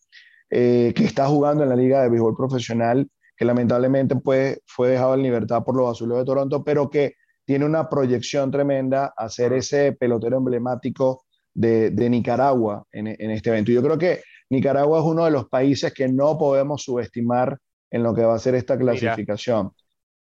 eh, 0.49 0.95
que 0.97 1.05
está 1.05 1.27
jugando 1.27 1.63
en 1.63 1.69
la 1.69 1.77
Liga 1.77 2.03
de 2.03 2.09
Béisbol 2.09 2.35
Profesional 2.35 3.07
que 3.39 3.45
lamentablemente 3.45 4.17
pues, 4.17 4.61
fue 4.67 4.89
dejado 4.89 5.15
en 5.15 5.23
libertad 5.23 5.63
por 5.65 5.77
los 5.77 5.89
Azules 5.89 6.19
de 6.19 6.25
Toronto, 6.25 6.65
pero 6.65 6.91
que 6.91 7.15
tiene 7.49 7.65
una 7.65 7.89
proyección 7.89 8.51
tremenda 8.51 9.15
a 9.17 9.31
ser 9.31 9.55
ese 9.55 9.93
pelotero 9.93 10.37
emblemático 10.37 11.25
de, 11.55 11.91
Nicaragua 12.11 12.85
en, 12.93 13.07
este 13.07 13.49
evento. 13.49 13.73
Yo 13.73 13.83
creo 13.83 13.97
que 13.97 14.21
Nicaragua 14.51 14.99
es 14.99 15.07
uno 15.07 15.25
de 15.25 15.31
los 15.31 15.49
países 15.49 15.95
que 15.95 16.09
no 16.09 16.37
podemos 16.37 16.83
subestimar 16.83 17.57
en 17.91 18.03
lo 18.03 18.15
que 18.15 18.21
va 18.21 18.35
a 18.35 18.39
ser 18.39 18.55
esta 18.55 18.77
clasificación. 18.77 19.71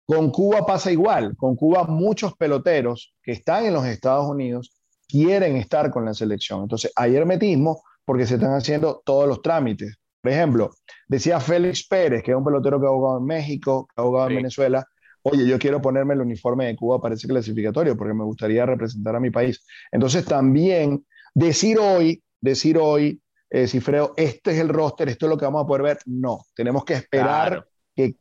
Con 0.06 0.30
Cuba 0.30 0.64
pasa 0.64 0.90
igual. 0.90 1.36
Con 1.36 1.54
Cuba 1.54 1.84
muchos 1.84 2.34
peloteros 2.34 3.14
que 3.22 3.32
están 3.32 3.66
en 3.66 3.74
los 3.74 3.84
Estados 3.84 4.26
Unidos 4.26 4.74
quieren 5.06 5.56
estar 5.56 5.90
con 5.90 6.06
la 6.06 6.14
selección. 6.14 6.62
Entonces 6.62 6.90
hay 6.96 7.14
hermetismo 7.14 7.82
porque 8.06 8.24
se 8.24 8.36
están 8.36 8.54
haciendo 8.54 9.02
todos 9.04 9.28
los 9.28 9.42
trámites. 9.42 9.98
Por 10.22 10.32
ejemplo, 10.32 10.70
decía 11.08 11.40
Félix 11.40 11.86
Pérez, 11.86 12.22
que 12.22 12.30
es 12.30 12.36
un 12.38 12.44
pelotero 12.44 12.80
que 12.80 12.86
ha 12.86 12.90
jugado 12.90 13.18
en 13.18 13.26
México, 13.26 13.86
que 13.94 14.00
ha 14.00 14.04
jugado 14.06 14.30
en 14.30 14.36
Venezuela, 14.36 14.86
oye, 15.22 15.46
yo 15.46 15.58
quiero 15.58 15.80
ponerme 15.80 16.14
el 16.14 16.20
uniforme 16.20 16.66
de 16.66 16.76
Cuba 16.76 17.00
para 17.00 17.14
ese 17.14 17.28
clasificatorio 17.28 17.96
porque 17.96 18.14
me 18.14 18.24
gustaría 18.24 18.66
representar 18.66 19.16
a 19.16 19.20
mi 19.20 19.30
país. 19.30 19.64
Entonces 19.90 20.24
también 20.24 21.04
decir 21.34 21.78
hoy, 21.78 22.22
decir 22.40 22.78
hoy, 22.78 23.20
eh, 23.50 23.66
Cifreo, 23.66 24.14
este 24.16 24.52
es 24.52 24.58
el 24.58 24.68
roster, 24.68 25.08
esto 25.08 25.26
es 25.26 25.30
lo 25.30 25.36
que 25.36 25.44
vamos 25.44 25.64
a 25.64 25.66
poder 25.66 25.82
ver, 25.82 25.98
no, 26.06 26.40
tenemos 26.54 26.84
que 26.84 26.94
esperar 26.94 27.66
que 27.94 28.16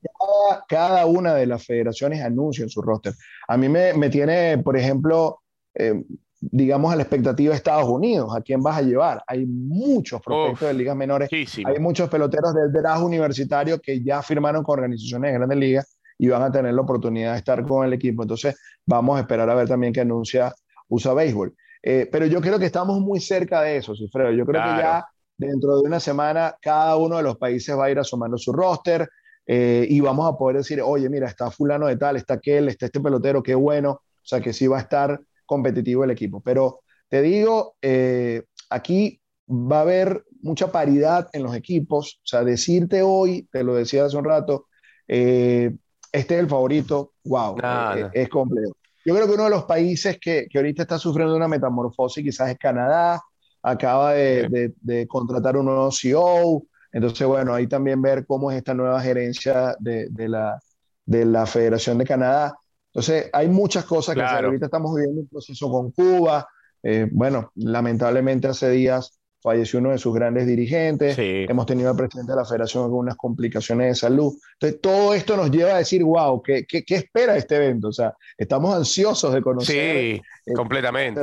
cada, 0.67 1.05
una 1.05 1.33
de 1.33 1.45
las 1.45 1.65
federaciones 1.65 2.21
anuncien 2.21 2.69
su 2.69 2.81
roster. 2.81 3.13
A 3.47 3.55
mí 3.55 3.69
me, 3.69 3.93
me 3.93 4.09
tiene, 4.09 4.57
por 4.57 4.75
ejemplo, 4.75 5.39
eh, 5.73 6.03
digamos, 6.41 6.91
a 6.91 6.97
la 6.97 7.03
expectativa 7.03 7.51
de 7.51 7.55
Estados 7.55 7.87
Unidos. 7.87 8.35
¿A 8.35 8.41
quién 8.41 8.61
vas 8.61 8.79
a 8.79 8.81
llevar? 8.81 9.23
Hay 9.27 9.45
muchos 9.45 10.21
prospectos 10.21 10.67
de 10.67 10.73
ligas 10.73 10.97
menores. 10.97 11.29
Hay 11.31 11.79
muchos 11.79 12.09
peloteros 12.09 12.53
del 12.53 12.71
draft 12.73 13.03
universitario 13.03 13.79
que 13.79 14.03
ya 14.03 14.21
firmaron 14.21 14.63
con 14.63 14.79
organizaciones 14.79 15.31
de 15.31 15.37
grandes 15.37 15.57
ligas 15.57 16.00
y 16.21 16.27
van 16.27 16.43
a 16.43 16.51
tener 16.51 16.71
la 16.75 16.81
oportunidad 16.81 17.31
de 17.31 17.39
estar 17.39 17.65
con 17.65 17.83
el 17.83 17.93
equipo. 17.93 18.21
Entonces, 18.21 18.55
vamos 18.85 19.17
a 19.17 19.21
esperar 19.21 19.49
a 19.49 19.55
ver 19.55 19.67
también 19.67 19.91
que 19.91 20.01
anuncia 20.01 20.53
USA 20.87 21.15
Béisbol. 21.15 21.55
Eh, 21.81 22.07
pero 22.11 22.27
yo 22.27 22.39
creo 22.39 22.59
que 22.59 22.67
estamos 22.67 22.99
muy 22.99 23.19
cerca 23.19 23.63
de 23.63 23.77
eso, 23.77 23.95
Cifredo. 23.95 24.31
Yo 24.31 24.45
creo 24.45 24.61
que 24.61 24.81
ya 24.81 25.03
dentro 25.35 25.77
de 25.77 25.87
una 25.87 25.99
semana 25.99 26.55
cada 26.61 26.95
uno 26.95 27.17
de 27.17 27.23
los 27.23 27.37
países 27.37 27.75
va 27.75 27.85
a 27.85 27.89
ir 27.89 27.97
asomando 27.97 28.37
su 28.37 28.53
roster 28.53 29.09
eh, 29.47 29.87
y 29.89 29.99
vamos 29.99 30.31
a 30.31 30.37
poder 30.37 30.57
decir, 30.57 30.79
oye, 30.79 31.09
mira, 31.09 31.27
está 31.27 31.49
fulano 31.49 31.87
de 31.87 31.97
tal, 31.97 32.17
está 32.17 32.35
aquel, 32.35 32.67
está 32.67 32.85
este 32.85 32.99
pelotero, 32.99 33.41
qué 33.41 33.55
bueno. 33.55 33.89
O 33.91 34.03
sea, 34.21 34.41
que 34.41 34.53
sí 34.53 34.67
va 34.67 34.77
a 34.77 34.81
estar 34.81 35.19
competitivo 35.47 36.03
el 36.03 36.11
equipo. 36.11 36.39
Pero 36.39 36.81
te 37.09 37.23
digo, 37.23 37.77
eh, 37.81 38.43
aquí 38.69 39.19
va 39.49 39.79
a 39.79 39.81
haber 39.81 40.23
mucha 40.43 40.71
paridad 40.71 41.29
en 41.33 41.41
los 41.41 41.55
equipos. 41.55 42.19
O 42.23 42.27
sea, 42.27 42.43
decirte 42.43 43.01
hoy, 43.01 43.49
te 43.51 43.63
lo 43.63 43.73
decía 43.73 44.05
hace 44.05 44.17
un 44.17 44.25
rato, 44.25 44.67
eh, 45.13 45.75
este 46.11 46.35
es 46.35 46.41
el 46.41 46.49
favorito, 46.49 47.13
wow, 47.23 47.57
eh, 47.95 48.09
es 48.13 48.29
complejo. 48.29 48.73
Yo 49.03 49.15
creo 49.15 49.27
que 49.27 49.33
uno 49.33 49.45
de 49.45 49.49
los 49.49 49.63
países 49.63 50.19
que, 50.19 50.47
que, 50.49 50.57
ahorita 50.59 50.83
está 50.83 50.99
sufriendo 50.99 51.35
una 51.35 51.47
metamorfosis 51.47 52.23
quizás 52.23 52.49
es 52.49 52.57
Canadá, 52.57 53.19
acaba 53.63 54.13
de, 54.13 54.73
de, 54.79 55.07
contratar 55.07 55.57
un 55.57 55.65
nuevo 55.65 55.91
CEO, 55.91 56.63
entonces 56.91 57.25
bueno, 57.25 57.53
ahí 57.53 57.67
también 57.67 58.01
ver 58.01 58.25
cómo 58.25 58.51
es 58.51 58.57
esta 58.57 58.73
nueva 58.73 59.01
gerencia 59.01 59.75
de, 59.79 60.07
de 60.09 60.29
la, 60.29 60.59
de 61.05 61.25
la 61.25 61.45
Federación 61.45 61.97
de 61.97 62.05
Canadá. 62.05 62.55
Entonces, 62.93 63.29
hay 63.31 63.47
muchas 63.47 63.85
cosas 63.85 64.15
que 64.15 64.21
Ahorita 64.21 64.65
estamos 64.65 64.93
viviendo 64.93 65.21
un 65.21 65.27
proceso 65.27 65.69
con 65.71 65.91
Cuba. 65.91 66.47
Eh, 66.83 67.07
bueno, 67.11 67.51
lamentablemente 67.55 68.47
hace 68.47 68.69
días 68.69 69.17
falleció 69.41 69.79
uno 69.79 69.91
de 69.91 69.97
sus 69.97 70.13
grandes 70.13 70.45
dirigentes. 70.47 71.15
Hemos 71.17 71.65
tenido 71.65 71.89
al 71.89 71.97
presidente 71.97 72.31
de 72.31 72.37
la 72.37 72.45
federación 72.45 72.89
con 72.89 72.99
unas 72.99 73.15
complicaciones 73.15 73.87
de 73.87 73.95
salud. 73.95 74.33
Entonces, 74.53 74.81
todo 74.81 75.13
esto 75.13 75.35
nos 75.35 75.51
lleva 75.51 75.75
a 75.75 75.77
decir, 75.77 76.03
wow, 76.03 76.41
¿qué, 76.41 76.65
qué, 76.65 76.83
qué 76.83 76.95
espera 76.95 77.35
este 77.35 77.55
evento? 77.55 77.89
O 77.89 77.93
sea, 77.93 78.13
estamos 78.37 78.75
ansiosos 78.75 79.33
de 79.33 79.41
conocer. 79.41 79.75
Sí, 79.75 80.21
eh, 80.45 80.53
completamente. 80.55 81.21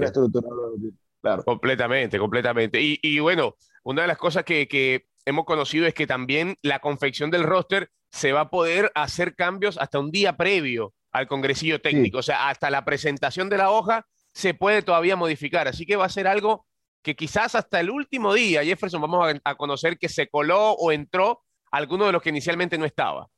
Claro. 1.21 1.45
Completamente, 1.45 2.19
completamente. 2.19 2.81
Y, 2.81 2.99
y, 3.03 3.19
bueno, 3.19 3.57
una 3.85 4.03
de 4.03 4.09
las 4.09 4.19
cosas 4.19 4.45
que, 4.45 4.69
que 4.69 5.07
hemos 5.25 5.45
conocido 5.45 5.87
es 5.87 5.95
que 5.95 6.07
también 6.07 6.57
la 6.63 6.79
confección 6.79 7.31
del 7.31 7.43
roster 7.43 7.91
se 8.11 8.33
va 8.33 8.43
a 8.43 8.51
poder 8.51 8.91
hacer 8.95 9.35
cambios 9.35 9.79
hasta 9.79 9.99
un 9.99 10.11
día 10.11 10.37
previo 10.37 10.95
al 11.13 11.27
congresillo 11.27 11.81
técnico. 11.81 12.19
O 12.19 12.23
sea, 12.23 12.49
hasta 12.49 12.71
la 12.71 12.85
presentación 12.85 13.49
de 13.49 13.59
la 13.59 13.71
hoja 13.71 14.07
se 14.33 14.55
puede 14.55 14.83
todavía 14.83 15.17
modificar. 15.17 15.69
Así 15.69 15.87
que 15.87 15.97
va 15.97 16.07
a 16.07 16.11
ser 16.11 16.27
algo 16.29 16.67
que 17.03 17.15
quizás 17.17 17.55
hasta 17.55 17.81
el 17.81 17.91
último 17.91 18.35
día, 18.35 18.65
Jefferson, 18.65 19.01
vamos 19.01 19.35
a, 19.45 19.55
conocer 19.55 19.99
que 19.99 20.09
se 20.09 20.29
coló 20.29 20.73
o 20.73 20.93
entró 20.93 21.43
alguno 21.71 22.07
de 22.07 22.13
los 22.13 22.23
que 22.23 22.31
inicialmente 22.31 22.79
no 22.79 22.85
estaba. 22.85 23.29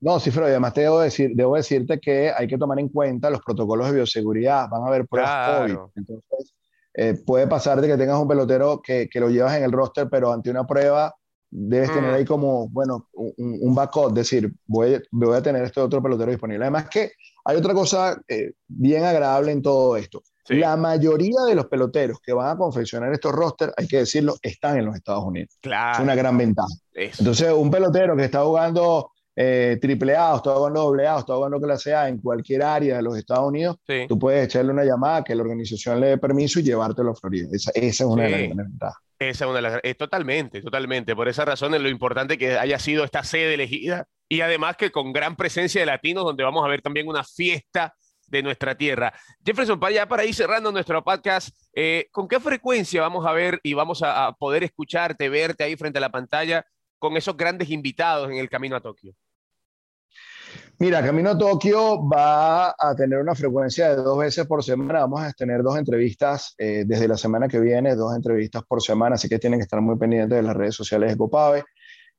No, 0.00 0.18
sí, 0.18 0.30
pero 0.30 0.46
además 0.46 0.72
te 0.72 0.82
debo, 0.82 1.00
decir, 1.00 1.32
debo 1.34 1.56
decirte 1.56 2.00
que 2.00 2.32
hay 2.34 2.48
que 2.48 2.56
tomar 2.56 2.78
en 2.78 2.88
cuenta 2.88 3.28
los 3.28 3.42
protocolos 3.42 3.88
de 3.88 3.96
bioseguridad. 3.96 4.68
Van 4.70 4.82
a 4.82 4.86
haber 4.86 5.06
pruebas 5.06 5.60
COVID. 5.60 5.76
Entonces, 5.94 6.54
eh, 6.94 7.14
puede 7.24 7.46
pasar 7.46 7.80
de 7.80 7.88
que 7.88 7.96
tengas 7.98 8.18
un 8.18 8.26
pelotero 8.26 8.80
que, 8.82 9.08
que, 9.10 9.20
lo 9.20 9.28
llevas 9.28 9.56
en 9.56 9.64
el 9.64 9.72
roster, 9.72 10.08
pero 10.10 10.32
ante 10.32 10.50
una 10.50 10.66
prueba 10.66 11.14
debes 11.50 11.92
tener 11.92 12.12
mm. 12.12 12.14
ahí 12.14 12.24
como, 12.24 12.68
bueno, 12.68 13.08
un, 13.12 13.58
un 13.60 13.74
backup, 13.74 14.12
decir, 14.12 14.52
voy, 14.66 15.02
voy 15.10 15.36
a 15.36 15.42
tener 15.42 15.64
este 15.64 15.80
otro 15.80 16.02
pelotero 16.02 16.30
disponible. 16.30 16.64
Además 16.64 16.88
que 16.88 17.12
hay 17.44 17.56
otra 17.56 17.74
cosa 17.74 18.20
eh, 18.28 18.52
bien 18.68 19.04
agradable 19.04 19.52
en 19.52 19.62
todo 19.62 19.96
esto. 19.96 20.22
La 20.48 20.76
mayoría 20.76 21.42
de 21.46 21.54
los 21.54 21.66
peloteros 21.66 22.18
que 22.20 22.32
van 22.32 22.54
a 22.54 22.56
confeccionar 22.56 23.12
estos 23.12 23.32
rosters, 23.32 23.72
hay 23.76 23.86
que 23.86 23.98
decirlo, 23.98 24.36
están 24.42 24.78
en 24.78 24.86
los 24.86 24.96
Estados 24.96 25.24
Unidos. 25.24 25.56
Claro. 25.60 25.98
Es 25.98 26.00
una 26.00 26.14
gran 26.14 26.36
ventaja. 26.36 26.68
Entonces, 26.94 27.52
un 27.52 27.70
pelotero 27.70 28.16
que 28.16 28.24
está 28.24 28.42
jugando 28.42 29.12
eh, 29.36 29.78
triple 29.80 30.16
A, 30.16 30.34
o 30.34 30.36
está 30.36 30.54
jugando 30.54 30.80
doble 30.82 31.06
A, 31.06 31.16
o 31.16 31.18
está 31.20 31.34
jugando 31.34 31.60
clase 31.60 31.94
A 31.94 32.08
en 32.08 32.18
cualquier 32.18 32.62
área 32.62 32.96
de 32.96 33.02
los 33.02 33.16
Estados 33.16 33.48
Unidos, 33.48 33.76
tú 34.08 34.18
puedes 34.18 34.44
echarle 34.44 34.72
una 34.72 34.84
llamada 34.84 35.22
que 35.24 35.34
la 35.34 35.42
organización 35.42 36.00
le 36.00 36.08
dé 36.08 36.18
permiso 36.18 36.60
y 36.60 36.62
llevártelo 36.62 37.12
a 37.12 37.14
Florida. 37.14 37.48
Esa, 37.52 37.70
es 37.74 38.00
una 38.00 38.24
de 38.24 38.30
las 38.30 38.40
grandes 38.40 38.66
ventajas. 38.66 39.02
Esa 39.18 39.44
es 39.44 39.50
una 39.50 39.56
de 39.56 39.62
las 39.62 39.80
eh, 39.82 39.94
totalmente, 39.94 40.62
totalmente. 40.62 41.14
Por 41.14 41.28
esa 41.28 41.44
razón 41.44 41.74
es 41.74 41.80
lo 41.80 41.88
importante 41.88 42.38
que 42.38 42.58
haya 42.58 42.78
sido 42.78 43.04
esta 43.04 43.22
sede 43.22 43.54
elegida 43.54 44.06
y 44.28 44.40
además 44.40 44.76
que 44.76 44.90
con 44.90 45.12
gran 45.12 45.36
presencia 45.36 45.80
de 45.80 45.86
latinos, 45.86 46.24
donde 46.24 46.44
vamos 46.44 46.64
a 46.64 46.68
ver 46.68 46.82
también 46.82 47.08
una 47.08 47.24
fiesta 47.24 47.94
de 48.30 48.42
nuestra 48.42 48.74
tierra. 48.74 49.12
Jefferson, 49.44 49.80
ya 49.92 50.08
para 50.08 50.24
ir 50.24 50.34
cerrando 50.34 50.72
nuestro 50.72 51.02
podcast, 51.02 51.50
eh, 51.74 52.08
¿con 52.12 52.28
qué 52.28 52.40
frecuencia 52.40 53.02
vamos 53.02 53.26
a 53.26 53.32
ver 53.32 53.60
y 53.62 53.74
vamos 53.74 54.02
a, 54.02 54.32
poder 54.38 54.64
escucharte, 54.64 55.28
verte 55.28 55.64
ahí 55.64 55.76
frente 55.76 55.98
a 55.98 56.00
la 56.00 56.10
pantalla 56.10 56.64
con 56.98 57.16
esos 57.16 57.36
grandes 57.36 57.70
invitados 57.70 58.30
en 58.30 58.36
el 58.36 58.48
camino 58.48 58.76
a 58.76 58.80
Tokio? 58.80 59.14
Mira, 60.78 61.02
Camino 61.02 61.30
a 61.30 61.38
Tokio 61.38 62.08
va 62.08 62.70
a 62.70 62.94
tener 62.96 63.18
una 63.20 63.34
frecuencia 63.34 63.90
de 63.90 63.96
dos 63.96 64.18
veces 64.18 64.46
por 64.46 64.64
semana. 64.64 65.00
Vamos 65.00 65.20
a 65.20 65.32
tener 65.32 65.62
dos 65.62 65.76
entrevistas 65.76 66.54
eh, 66.58 66.84
desde 66.86 67.06
la 67.06 67.16
semana 67.16 67.48
que 67.48 67.60
viene, 67.60 67.94
dos 67.94 68.16
entrevistas 68.16 68.62
por 68.64 68.82
semana, 68.82 69.14
así 69.14 69.28
que 69.28 69.38
tienen 69.38 69.60
que 69.60 69.64
estar 69.64 69.80
muy 69.80 69.96
pendientes 69.96 70.36
de 70.36 70.42
las 70.42 70.56
redes 70.56 70.74
sociales 70.74 71.10
de 71.10 71.18
Copave. 71.18 71.64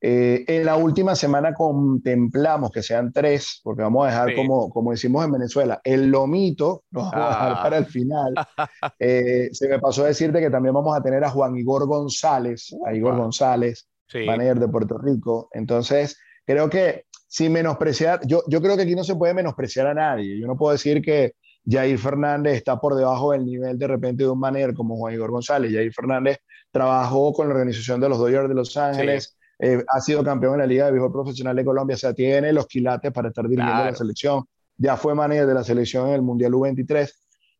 Eh, 0.03 0.45
en 0.47 0.65
la 0.65 0.77
última 0.77 1.15
semana 1.15 1.53
contemplamos 1.53 2.71
que 2.71 2.81
sean 2.81 3.13
tres, 3.13 3.61
porque 3.63 3.83
vamos 3.83 4.07
a 4.07 4.09
dejar, 4.09 4.35
como, 4.35 4.71
como 4.71 4.89
decimos 4.91 5.23
en 5.23 5.31
Venezuela, 5.33 5.79
el 5.83 6.07
lomito, 6.07 6.85
lo 6.89 7.01
vamos 7.01 7.13
a 7.13 7.29
dejar 7.29 7.51
ah. 7.51 7.63
para 7.63 7.77
el 7.77 7.85
final. 7.85 8.33
Eh, 8.99 9.49
se 9.51 9.67
me 9.67 9.79
pasó 9.79 10.03
decirte 10.03 10.39
que 10.39 10.49
también 10.49 10.73
vamos 10.73 10.95
a 10.95 11.01
tener 11.01 11.23
a 11.23 11.29
Juan 11.29 11.55
Igor 11.55 11.87
González, 11.87 12.75
a 12.85 12.93
Igor 12.93 13.15
González, 13.15 13.87
manager 14.13 14.59
de 14.59 14.67
Puerto 14.67 14.97
Rico. 14.97 15.49
Entonces, 15.53 16.17
creo 16.45 16.69
que 16.69 17.05
sin 17.27 17.51
menospreciar, 17.51 18.21
yo, 18.25 18.43
yo 18.47 18.61
creo 18.61 18.75
que 18.75 18.83
aquí 18.83 18.95
no 18.95 19.03
se 19.03 19.15
puede 19.15 19.33
menospreciar 19.33 19.87
a 19.87 19.93
nadie. 19.93 20.39
Yo 20.39 20.47
no 20.47 20.55
puedo 20.55 20.71
decir 20.71 21.01
que 21.01 21.33
Jair 21.65 21.97
Fernández 21.97 22.55
está 22.55 22.79
por 22.79 22.95
debajo 22.95 23.31
del 23.31 23.45
nivel 23.45 23.77
de 23.77 23.87
repente 23.87 24.23
de 24.23 24.29
un 24.29 24.39
manager 24.39 24.73
como 24.73 24.97
Juan 24.97 25.13
Igor 25.13 25.31
González. 25.31 25.71
Jair 25.71 25.93
Fernández 25.93 26.37
trabajó 26.71 27.33
con 27.33 27.47
la 27.47 27.53
organización 27.53 28.01
de 28.01 28.09
los 28.09 28.17
Dodgers 28.17 28.49
de 28.49 28.55
Los 28.55 28.75
Ángeles. 28.77 29.37
Eh, 29.63 29.83
ha 29.87 30.01
sido 30.01 30.23
campeón 30.23 30.53
en 30.55 30.59
la 30.61 30.65
Liga 30.65 30.85
de 30.85 30.93
Béisbol 30.93 31.11
Profesional 31.11 31.55
de 31.55 31.63
Colombia, 31.63 31.93
o 31.93 31.99
sea, 31.99 32.13
tiene 32.15 32.51
los 32.51 32.65
quilates 32.65 33.11
para 33.11 33.27
estar 33.27 33.47
dirigiendo 33.47 33.85
la 33.85 33.93
selección, 33.93 34.43
ya 34.75 34.97
fue 34.97 35.13
manager 35.13 35.45
de 35.45 35.53
la 35.53 35.63
selección 35.63 36.07
en 36.07 36.15
el 36.15 36.21
Mundial 36.23 36.53
U23. 36.53 37.11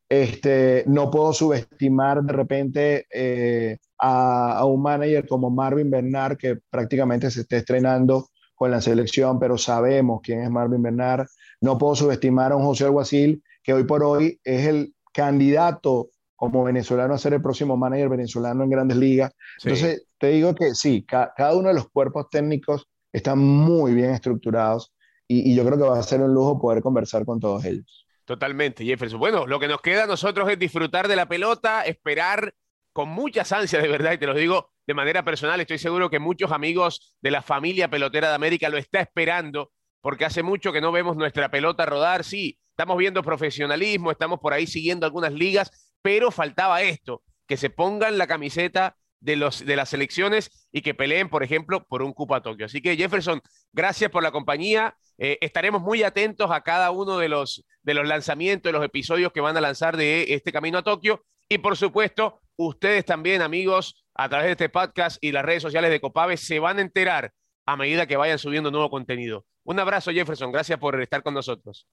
Este, 0.10 0.84
no 0.88 1.12
puedo 1.12 1.32
subestimar 1.32 2.24
de 2.24 2.34
repente 2.34 3.06
eh, 3.14 3.78
a, 4.00 4.66
un 4.66 4.82
manager 4.82 5.28
como 5.28 5.52
Marvin 5.52 5.92
Bernard, 5.92 6.38
que 6.38 6.58
prácticamente 6.72 7.30
se 7.30 7.42
está 7.42 7.58
estrenando 7.58 8.30
con 8.56 8.72
la 8.72 8.82
selección, 8.82 9.40
pero 9.40 9.60
sabemos 9.60 10.22
quién 10.24 10.42
es 10.42 10.50
Marvin 10.50 10.82
Bernard. 10.82 11.28
No 11.62 11.78
puedo 11.78 11.96
subestimar 11.96 12.52
a 12.52 12.56
un 12.56 12.64
José 12.64 12.86
Alguacil, 12.86 13.44
que 13.62 13.74
hoy 13.74 13.84
por 13.84 14.04
hoy 14.04 14.40
es 14.44 14.66
el 14.66 14.96
candidato 15.14 16.10
como 16.36 16.64
venezolano 16.64 17.14
a 17.14 17.20
ser 17.20 17.36
el 17.36 17.42
próximo 17.44 17.78
manager 17.78 18.10
venezolano 18.10 18.64
en 18.64 18.72
grandes 18.72 18.98
ligas. 18.98 19.32
Entonces, 19.64 20.08
te 20.22 20.28
digo 20.28 20.54
que 20.54 20.76
sí, 20.76 21.04
cada 21.04 21.56
uno 21.56 21.70
de 21.70 21.74
los 21.74 21.90
cuerpos 21.90 22.30
técnicos 22.30 22.88
están 23.12 23.40
muy 23.40 23.96
bien 23.96 24.12
estructurados 24.12 24.94
y, 25.28 25.56
yo 25.56 25.66
creo 25.66 25.80
que 25.80 25.84
va 25.84 25.98
a 25.98 26.04
ser 26.04 26.22
un 26.22 26.32
lujo 26.32 26.60
poder 26.60 26.84
conversar 26.84 27.26
con 27.26 27.40
todos 27.40 27.66
ellos. 27.66 28.06
Totalmente, 28.26 28.86
Jefferson. 28.86 29.20
Bueno, 29.20 29.48
lo 29.48 29.60
que 29.60 29.68
nos 29.68 29.82
queda 29.82 30.04
a 30.04 30.08
nosotros 30.08 30.48
es 30.48 30.60
disfrutar 30.60 31.08
de 31.08 31.16
la 31.16 31.28
pelota, 31.28 31.82
esperar 31.86 32.54
con 32.94 33.10
muchas 33.10 33.52
ansias, 33.52 33.82
de 33.82 33.90
verdad, 33.90 34.12
y 34.12 34.20
te 34.20 34.28
lo 34.28 34.36
digo 34.36 34.70
de 34.86 34.94
manera 34.94 35.26
personal, 35.26 35.60
estoy 35.60 35.80
seguro 35.80 36.12
que 36.12 36.20
muchos 36.20 36.52
amigos 36.52 37.16
de 37.22 37.32
la 37.32 37.42
familia 37.42 37.90
pelotera 37.90 38.30
de 38.30 38.36
América 38.36 38.70
lo 38.70 38.78
está 38.78 39.00
esperando, 39.00 39.72
porque 40.02 40.26
hace 40.26 40.44
mucho 40.44 40.72
que 40.72 40.82
no 40.82 40.92
vemos 40.92 41.18
nuestra 41.18 41.50
pelota 41.50 41.88
rodar. 41.88 42.24
Sí, 42.24 42.60
estamos 42.70 42.96
viendo 42.98 43.24
profesionalismo, 43.24 44.12
estamos 44.12 44.40
por 44.40 44.54
ahí 44.54 44.68
siguiendo 44.68 45.08
algunas 45.08 45.34
ligas, 45.34 45.96
pero 46.04 46.30
faltaba 46.30 46.84
esto, 46.84 47.24
que 47.48 47.58
se 47.58 47.72
pongan 47.72 48.20
la 48.20 48.28
camiseta 48.28 48.98
de, 49.22 49.38
los, 49.38 49.66
de 49.66 49.76
las 49.76 49.94
elecciones 49.94 50.68
y 50.72 50.82
que 50.82 50.94
peleen, 50.94 51.30
por 51.30 51.44
ejemplo, 51.44 51.86
por 51.86 52.02
un 52.02 52.12
cupo 52.12 52.36
a 52.36 52.42
Tokio. 52.42 52.66
Así 52.66 52.82
que 52.82 52.98
Jefferson, 52.98 53.42
gracias 53.72 54.12
por 54.12 54.24
la 54.24 54.32
compañía. 54.32 54.98
Eh, 55.18 55.38
estaremos 55.42 55.82
muy 55.82 56.04
atentos 56.04 56.52
a 56.52 56.62
cada 56.62 56.92
uno 56.92 57.18
de 57.18 57.30
los, 57.30 57.64
de 57.84 57.94
los 57.94 58.08
lanzamientos, 58.08 58.70
de 58.70 58.78
los 58.78 58.86
episodios 58.86 59.32
que 59.32 59.42
van 59.42 59.56
a 59.56 59.62
lanzar 59.62 59.96
de 59.96 60.34
este 60.34 60.52
camino 60.52 60.80
a 60.80 60.84
Tokio. 60.84 61.24
Y 61.48 61.60
por 61.60 61.78
supuesto, 61.78 62.42
ustedes 62.58 63.06
también, 63.06 63.42
amigos, 63.42 64.04
a 64.16 64.28
través 64.28 64.48
de 64.48 64.52
este 64.52 64.70
podcast 64.70 65.18
y 65.24 65.32
las 65.32 65.46
redes 65.46 65.62
sociales 65.62 65.92
de 65.92 66.02
Copave, 66.02 66.38
se 66.38 66.60
van 66.60 66.80
a 66.80 66.82
enterar 66.82 67.32
a 67.66 67.78
medida 67.78 68.08
que 68.08 68.18
vayan 68.18 68.40
subiendo 68.40 68.72
nuevo 68.72 68.90
contenido. 68.90 69.46
Un 69.64 69.80
abrazo, 69.80 70.12
Jefferson. 70.12 70.52
Gracias 70.52 70.80
por 70.80 71.00
estar 71.02 71.22
con 71.24 71.34
nosotros. 71.34 71.88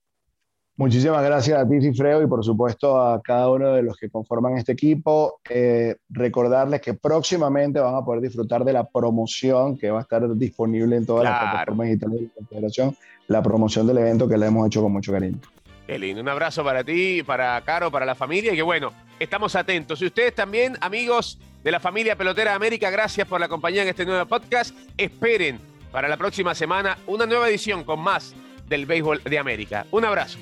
Muchísimas 0.79 1.25
gracias 1.25 1.59
a 1.59 1.69
ti, 1.69 1.81
Cifreo, 1.81 2.23
y 2.23 2.29
por 2.29 2.45
supuesto 2.45 3.03
a 3.03 3.21
cada 3.21 3.51
uno 3.51 3.73
de 3.73 3.83
los 3.83 3.97
que 3.97 4.09
conforman 4.09 4.57
este 4.57 4.71
equipo. 4.71 5.41
Eh, 5.51 5.97
recordarles 6.09 6.81
que 6.81 6.95
próximamente 6.95 7.81
van 7.81 7.97
a 7.97 8.05
poder 8.05 8.21
disfrutar 8.21 8.65
de 8.65 8.73
la 8.73 8.89
promoción 8.89 9.77
que 9.77 9.91
va 9.91 9.99
a 9.99 10.03
estar 10.03 10.33
disponible 10.37 10.95
en 10.95 11.05
todas 11.05 11.25
las 11.25 11.41
plataformas 11.41 11.89
digitales 11.89 12.21
de 12.21 12.27
la 12.27 12.33
Confederación, 12.33 12.97
la 13.27 13.43
promoción 13.43 13.89
del 13.89 13.99
evento 13.99 14.29
que 14.29 14.39
le 14.39 14.47
hemos 14.47 14.69
hecho 14.69 14.81
con 14.81 14.93
mucho 14.93 15.11
cariño. 15.11 15.41
Qué 15.85 15.99
lindo. 15.99 16.23
Un 16.23 16.29
abrazo 16.29 16.63
para 16.63 16.85
ti, 16.85 17.25
para 17.25 17.61
Caro, 17.63 17.91
para 17.91 18.07
la 18.07 18.15
familia. 18.15 18.53
Y 18.53 18.57
que 18.57 18.63
bueno, 18.63 18.93
estamos 19.19 19.57
atentos. 19.57 20.01
Y 20.01 20.07
ustedes 20.07 20.33
también, 20.33 20.77
amigos 20.81 21.41
de 21.65 21.73
la 21.73 21.81
familia 21.81 22.15
Pelotera 22.15 22.53
de 22.53 22.57
América, 22.57 22.89
gracias 22.89 23.27
por 23.27 23.41
la 23.41 23.49
compañía 23.49 23.83
en 23.83 23.89
este 23.89 24.07
nuevo 24.07 24.25
podcast. 24.27 24.77
Esperen 24.97 25.59
para 25.91 26.07
la 26.07 26.17
próxima 26.17 26.55
semana 26.55 26.99
una 27.09 27.27
nueva 27.27 27.49
edición 27.49 27.83
con 27.83 27.99
más 27.99 28.33
del 28.69 28.87
béisbol 28.87 29.25
de 29.25 29.39
América. 29.41 29.85
Un 29.91 30.05
abrazo. 30.05 30.39